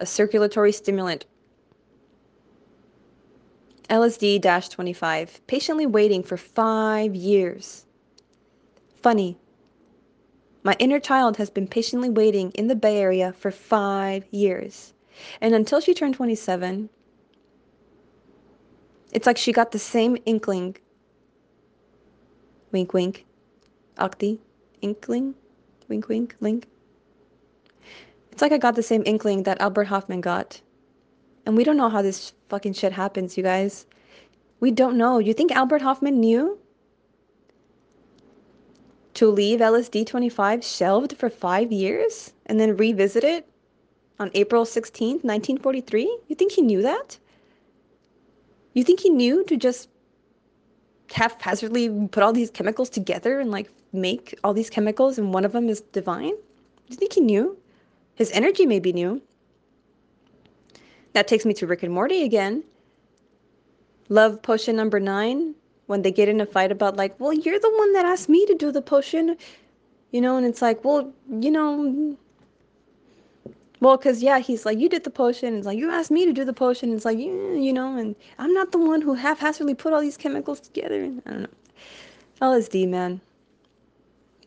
a 0.00 0.06
circulatory 0.06 0.72
stimulant. 0.72 1.26
LSD 3.90 4.70
25. 4.70 5.46
Patiently 5.46 5.86
waiting 5.86 6.22
for 6.22 6.36
five 6.36 7.14
years. 7.14 7.86
Funny. 9.02 9.36
My 10.62 10.76
inner 10.78 11.00
child 11.00 11.36
has 11.38 11.50
been 11.50 11.66
patiently 11.66 12.10
waiting 12.10 12.50
in 12.52 12.66
the 12.66 12.74
Bay 12.74 12.98
Area 12.98 13.32
for 13.32 13.50
five 13.50 14.24
years. 14.30 14.92
And 15.40 15.54
until 15.54 15.80
she 15.80 15.94
turned 15.94 16.14
27, 16.14 16.90
it's 19.12 19.26
like 19.26 19.38
she 19.38 19.52
got 19.52 19.72
the 19.72 19.78
same 19.78 20.18
inkling 20.26 20.76
Wink, 22.70 22.92
wink. 22.92 23.24
Octi. 23.96 24.38
Inkling. 24.82 25.34
Wink, 25.88 26.08
wink. 26.08 26.36
Link. 26.40 26.68
It's 28.30 28.42
like 28.42 28.52
I 28.52 28.58
got 28.58 28.74
the 28.74 28.82
same 28.82 29.02
inkling 29.06 29.44
that 29.44 29.60
Albert 29.60 29.84
Hofmann 29.84 30.20
got. 30.20 30.60
And 31.46 31.56
we 31.56 31.64
don't 31.64 31.76
know 31.76 31.88
how 31.88 32.02
this 32.02 32.32
fucking 32.48 32.74
shit 32.74 32.92
happens, 32.92 33.36
you 33.36 33.42
guys. 33.42 33.86
We 34.60 34.70
don't 34.70 34.96
know. 34.96 35.18
You 35.18 35.32
think 35.32 35.52
Albert 35.52 35.82
Hofmann 35.82 36.20
knew? 36.20 36.58
To 39.14 39.28
leave 39.28 39.60
LSD 39.60 40.06
25 40.06 40.64
shelved 40.64 41.16
for 41.16 41.28
five 41.28 41.72
years 41.72 42.32
and 42.46 42.60
then 42.60 42.76
revisit 42.76 43.24
it 43.24 43.48
on 44.18 44.30
April 44.34 44.64
16th, 44.64 45.24
1943? 45.24 46.18
You 46.28 46.36
think 46.36 46.52
he 46.52 46.62
knew 46.62 46.82
that? 46.82 47.18
You 48.74 48.84
think 48.84 49.00
he 49.00 49.10
knew 49.10 49.44
to 49.44 49.56
just 49.56 49.88
haphazardly 51.12 51.88
put 52.08 52.22
all 52.22 52.32
these 52.32 52.50
chemicals 52.50 52.90
together 52.90 53.40
and 53.40 53.50
like 53.50 53.70
make 53.92 54.38
all 54.44 54.54
these 54.54 54.70
chemicals 54.70 55.18
and 55.18 55.32
one 55.32 55.44
of 55.44 55.52
them 55.52 55.68
is 55.68 55.80
divine? 55.80 56.30
Do 56.30 56.90
you 56.90 56.96
think 56.96 57.14
he 57.14 57.20
knew? 57.20 57.56
His 58.14 58.30
energy 58.32 58.66
maybe 58.66 58.92
knew. 58.92 59.22
That 61.12 61.28
takes 61.28 61.44
me 61.44 61.54
to 61.54 61.66
Rick 61.66 61.82
and 61.82 61.92
Morty 61.92 62.22
again. 62.22 62.62
Love 64.08 64.40
potion 64.42 64.76
number 64.76 65.00
nine, 65.00 65.54
when 65.86 66.02
they 66.02 66.12
get 66.12 66.28
in 66.28 66.40
a 66.40 66.46
fight 66.46 66.72
about 66.72 66.96
like, 66.96 67.18
well, 67.18 67.32
you're 67.32 67.58
the 67.58 67.74
one 67.76 67.92
that 67.94 68.06
asked 68.06 68.28
me 68.28 68.46
to 68.46 68.54
do 68.54 68.70
the 68.70 68.82
potion, 68.82 69.36
you 70.12 70.20
know, 70.20 70.36
and 70.36 70.46
it's 70.46 70.62
like, 70.62 70.84
well, 70.84 71.12
you 71.30 71.50
know, 71.50 72.16
well, 73.80 73.96
because, 73.96 74.22
yeah, 74.22 74.38
he's 74.40 74.66
like, 74.66 74.78
you 74.78 74.88
did 74.88 75.04
the 75.04 75.10
potion. 75.10 75.56
It's 75.56 75.66
like, 75.66 75.78
you 75.78 75.90
asked 75.90 76.10
me 76.10 76.24
to 76.26 76.32
do 76.32 76.44
the 76.44 76.52
potion. 76.52 76.92
It's 76.92 77.04
like, 77.04 77.18
yeah, 77.18 77.52
you 77.52 77.72
know, 77.72 77.96
and 77.96 78.16
I'm 78.38 78.52
not 78.52 78.72
the 78.72 78.78
one 78.78 79.00
who 79.00 79.14
haphazardly 79.14 79.74
put 79.74 79.92
all 79.92 80.00
these 80.00 80.16
chemicals 80.16 80.60
together. 80.60 81.04
I 81.26 81.30
don't 81.30 81.42
know. 81.42 81.48
LSD, 82.42 82.88
man. 82.88 83.20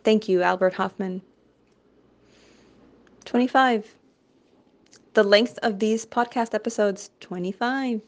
Thank 0.03 0.27
you, 0.27 0.41
Albert 0.41 0.73
Hofmann. 0.73 1.21
25. 3.25 3.95
The 5.13 5.23
length 5.23 5.59
of 5.61 5.79
these 5.79 6.05
podcast 6.05 6.53
episodes, 6.53 7.09
25. 7.19 8.01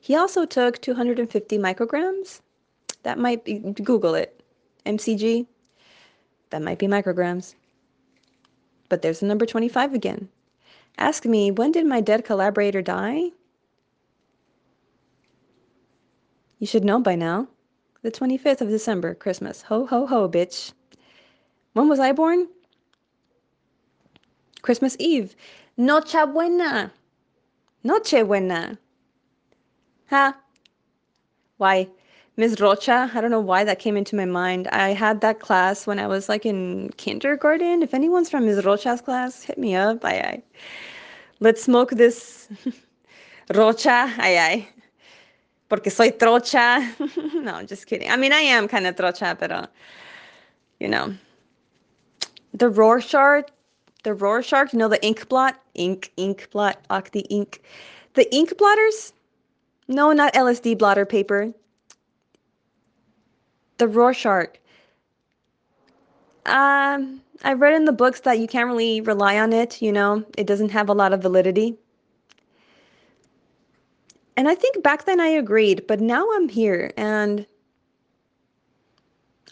He 0.00 0.14
also 0.14 0.44
took 0.44 0.80
250 0.80 1.58
micrograms. 1.58 2.40
That 3.02 3.18
might 3.18 3.44
be, 3.44 3.58
Google 3.58 4.14
it. 4.14 4.42
MCG. 4.84 5.46
That 6.50 6.62
might 6.62 6.78
be 6.78 6.86
micrograms. 6.86 7.54
But 8.90 9.00
there's 9.00 9.20
the 9.20 9.26
number 9.26 9.46
25 9.46 9.94
again. 9.94 10.28
Ask 10.98 11.24
me, 11.24 11.50
when 11.50 11.72
did 11.72 11.86
my 11.86 12.00
dead 12.02 12.24
collaborator 12.24 12.82
die? 12.82 13.30
You 16.58 16.66
should 16.66 16.84
know 16.84 17.00
by 17.00 17.14
now. 17.14 17.48
The 18.02 18.10
25th 18.10 18.60
of 18.60 18.68
December, 18.68 19.14
Christmas. 19.14 19.62
Ho, 19.62 19.86
ho, 19.86 20.06
ho, 20.06 20.28
bitch. 20.28 20.72
When 21.72 21.88
was 21.88 22.00
I 22.00 22.12
born? 22.12 22.48
Christmas 24.60 24.96
Eve. 24.98 25.34
Nochebuena. 25.80 26.90
Nochebuena. 27.86 28.76
Ha. 30.10 30.36
Why? 31.56 31.88
Ms. 32.36 32.60
Rocha, 32.60 33.10
I 33.14 33.20
don't 33.20 33.30
know 33.30 33.40
why 33.40 33.64
that 33.64 33.78
came 33.78 33.96
into 33.96 34.14
my 34.14 34.26
mind. 34.26 34.68
I 34.68 34.90
had 34.90 35.22
that 35.22 35.40
class 35.40 35.86
when 35.86 35.98
I 35.98 36.06
was 36.06 36.28
like 36.28 36.44
in 36.44 36.90
kindergarten. 36.98 37.82
If 37.82 37.94
anyone's 37.94 38.28
from 38.28 38.44
Ms. 38.44 38.64
Rocha's 38.64 39.00
class, 39.00 39.42
hit 39.42 39.56
me 39.56 39.74
up. 39.74 40.04
Aye, 40.04 40.20
aye. 40.20 40.42
Let's 41.40 41.62
smoke 41.62 41.92
this 41.92 42.48
Rocha. 43.54 44.12
Aye, 44.18 44.38
aye. 44.38 44.68
Porque 45.70 45.90
soy 45.90 46.10
trocha. 46.10 46.80
no, 47.34 47.54
I'm 47.54 47.66
just 47.66 47.86
kidding. 47.86 48.10
I 48.10 48.16
mean, 48.16 48.32
I 48.32 48.40
am 48.40 48.68
kind 48.68 48.86
of 48.86 48.96
trocha, 48.96 49.36
but, 49.38 49.70
you 50.78 50.88
know. 50.88 51.14
The 52.52 52.68
Rorschach, 52.68 53.48
the 54.02 54.14
Rorschach, 54.14 54.72
you 54.72 54.78
know, 54.78 54.88
the 54.88 55.04
ink 55.04 55.28
blot? 55.28 55.60
Ink, 55.74 56.12
ink 56.16 56.48
blot, 56.50 56.78
octi 56.88 57.26
ink. 57.30 57.62
The 58.14 58.32
ink 58.34 58.56
blotters? 58.56 59.12
No, 59.88 60.12
not 60.12 60.34
LSD 60.34 60.78
blotter 60.78 61.04
paper 61.04 61.52
the 63.80 63.88
Rorschach. 63.88 64.58
Um, 66.46 67.20
I 67.42 67.54
read 67.54 67.74
in 67.74 67.86
the 67.86 67.92
books 67.92 68.20
that 68.20 68.38
you 68.38 68.46
can't 68.46 68.68
really 68.68 69.00
rely 69.00 69.38
on 69.38 69.52
it, 69.52 69.82
you 69.82 69.90
know, 69.90 70.24
it 70.38 70.46
doesn't 70.46 70.70
have 70.70 70.88
a 70.88 70.94
lot 70.94 71.12
of 71.12 71.22
validity. 71.22 71.76
And 74.36 74.48
I 74.48 74.54
think 74.54 74.82
back 74.82 75.04
then 75.04 75.20
I 75.20 75.26
agreed, 75.26 75.86
but 75.88 76.00
now 76.00 76.26
I'm 76.32 76.48
here 76.48 76.92
and 76.96 77.46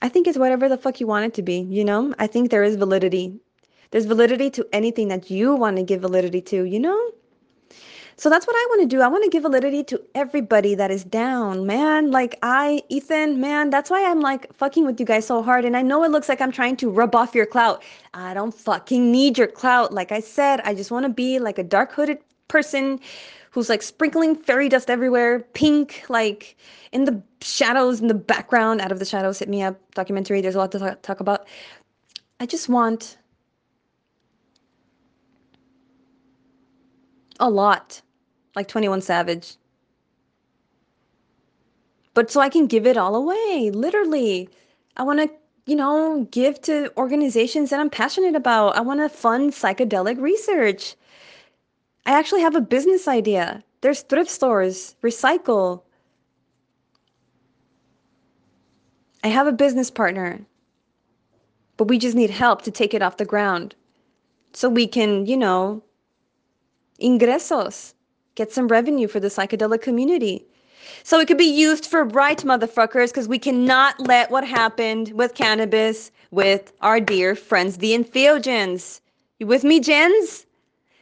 I 0.00 0.08
think 0.08 0.26
it's 0.26 0.38
whatever 0.38 0.68
the 0.68 0.78
fuck 0.78 1.00
you 1.00 1.06
want 1.06 1.26
it 1.26 1.34
to 1.34 1.42
be, 1.42 1.60
you 1.60 1.84
know? 1.84 2.14
I 2.18 2.26
think 2.26 2.50
there 2.50 2.62
is 2.62 2.76
validity. 2.76 3.40
There's 3.90 4.04
validity 4.04 4.50
to 4.50 4.66
anything 4.72 5.08
that 5.08 5.30
you 5.30 5.54
want 5.54 5.76
to 5.76 5.82
give 5.82 6.00
validity 6.00 6.40
to, 6.42 6.64
you 6.64 6.80
know? 6.80 7.12
So 8.16 8.28
that's 8.28 8.48
what 8.48 8.56
I 8.56 8.66
want 8.70 8.82
to 8.82 8.88
do. 8.88 9.00
I 9.00 9.06
want 9.06 9.22
to 9.22 9.30
give 9.30 9.42
validity 9.42 9.84
to 9.84 10.02
everybody 10.16 10.74
that 10.74 10.90
is 10.90 11.04
down, 11.04 11.66
man. 11.66 12.10
Like 12.10 12.36
I, 12.42 12.82
Ethan, 12.88 13.40
man, 13.40 13.70
that's 13.70 13.90
why 13.90 14.04
I'm 14.04 14.20
like 14.20 14.52
fucking 14.54 14.84
with 14.84 14.98
you 14.98 15.06
guys 15.06 15.24
so 15.24 15.40
hard. 15.40 15.64
And 15.64 15.76
I 15.76 15.82
know 15.82 16.02
it 16.02 16.10
looks 16.10 16.28
like 16.28 16.40
I'm 16.40 16.50
trying 16.50 16.76
to 16.78 16.90
rub 16.90 17.14
off 17.14 17.32
your 17.32 17.46
clout. 17.46 17.84
I 18.14 18.34
don't 18.34 18.52
fucking 18.52 19.12
need 19.12 19.38
your 19.38 19.46
clout. 19.46 19.94
Like 19.94 20.10
I 20.10 20.18
said, 20.18 20.60
I 20.64 20.74
just 20.74 20.90
want 20.90 21.04
to 21.04 21.08
be 21.08 21.38
like 21.38 21.58
a 21.58 21.62
dark 21.62 21.92
hooded 21.92 22.18
person 22.48 22.98
who's 23.52 23.68
like 23.68 23.82
sprinkling 23.82 24.34
fairy 24.34 24.68
dust 24.68 24.90
everywhere, 24.90 25.38
pink, 25.54 26.02
like 26.08 26.56
in 26.90 27.04
the 27.04 27.22
shadows, 27.40 28.00
in 28.00 28.08
the 28.08 28.14
background, 28.14 28.80
out 28.80 28.90
of 28.90 28.98
the 28.98 29.04
shadows. 29.04 29.38
Hit 29.38 29.48
me 29.48 29.62
up. 29.62 29.76
Documentary. 29.94 30.40
There's 30.40 30.56
a 30.56 30.58
lot 30.58 30.72
to 30.72 30.98
talk, 31.02 31.20
about. 31.20 31.46
I 32.40 32.46
just 32.46 32.68
want 32.68 33.16
a 37.38 37.50
lot 37.50 38.00
like 38.56 38.68
21 38.68 39.00
Savage. 39.00 39.56
But 42.14 42.30
so 42.30 42.40
I 42.40 42.48
can 42.48 42.66
give 42.66 42.86
it 42.86 42.96
all 42.96 43.14
away, 43.14 43.70
literally. 43.72 44.48
I 44.96 45.04
want 45.04 45.20
to, 45.20 45.30
you 45.66 45.76
know, 45.76 46.26
give 46.32 46.60
to 46.62 46.90
organizations 46.96 47.70
that 47.70 47.78
I'm 47.78 47.90
passionate 47.90 48.34
about. 48.34 48.76
I 48.76 48.80
want 48.80 49.00
to 49.00 49.08
fund 49.08 49.52
psychedelic 49.52 50.20
research. 50.20 50.96
I 52.06 52.12
actually 52.18 52.40
have 52.40 52.56
a 52.56 52.60
business 52.60 53.06
idea. 53.06 53.62
There's 53.80 54.02
thrift 54.02 54.30
stores, 54.30 54.96
recycle. 55.02 55.82
I 59.22 59.28
have 59.28 59.46
a 59.46 59.52
business 59.52 59.90
partner, 59.90 60.40
but 61.76 61.86
we 61.88 61.98
just 61.98 62.16
need 62.16 62.30
help 62.30 62.62
to 62.62 62.70
take 62.72 62.94
it 62.94 63.02
off 63.02 63.18
the 63.18 63.24
ground 63.24 63.76
so 64.52 64.68
we 64.68 64.86
can, 64.86 65.26
you 65.26 65.36
know, 65.36 65.82
ingresos 67.00 67.94
get 68.34 68.52
some 68.52 68.68
revenue 68.68 69.08
for 69.08 69.18
the 69.18 69.28
psychedelic 69.28 69.82
community. 69.82 70.46
So 71.02 71.18
it 71.18 71.26
could 71.26 71.38
be 71.38 71.44
used 71.44 71.86
for 71.86 72.04
right, 72.04 72.38
motherfuckers, 72.38 73.08
because 73.08 73.26
we 73.26 73.38
cannot 73.38 73.98
let 73.98 74.30
what 74.30 74.46
happened 74.46 75.12
with 75.12 75.34
cannabis 75.34 76.10
with 76.30 76.72
our 76.80 77.00
dear 77.00 77.34
friends, 77.34 77.78
the 77.78 77.92
entheogens. 77.92 79.00
You 79.38 79.46
with 79.46 79.64
me, 79.64 79.80
gens? 79.80 80.46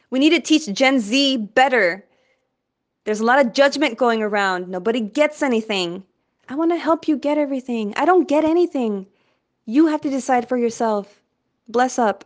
We 0.09 0.19
need 0.19 0.31
to 0.31 0.39
teach 0.39 0.65
Gen 0.73 0.99
Z 0.99 1.37
better. 1.53 2.03
There's 3.03 3.19
a 3.19 3.25
lot 3.25 3.39
of 3.39 3.53
judgment 3.53 3.97
going 3.97 4.23
around. 4.23 4.67
Nobody 4.67 5.01
gets 5.01 5.43
anything. 5.43 6.03
I 6.49 6.55
want 6.55 6.71
to 6.71 6.77
help 6.77 7.07
you 7.07 7.17
get 7.17 7.37
everything. 7.37 7.93
I 7.97 8.05
don't 8.05 8.27
get 8.27 8.45
anything. 8.45 9.05
You 9.65 9.87
have 9.87 10.01
to 10.01 10.09
decide 10.09 10.47
for 10.47 10.57
yourself. 10.57 11.21
Bless 11.67 11.99
up. 11.99 12.25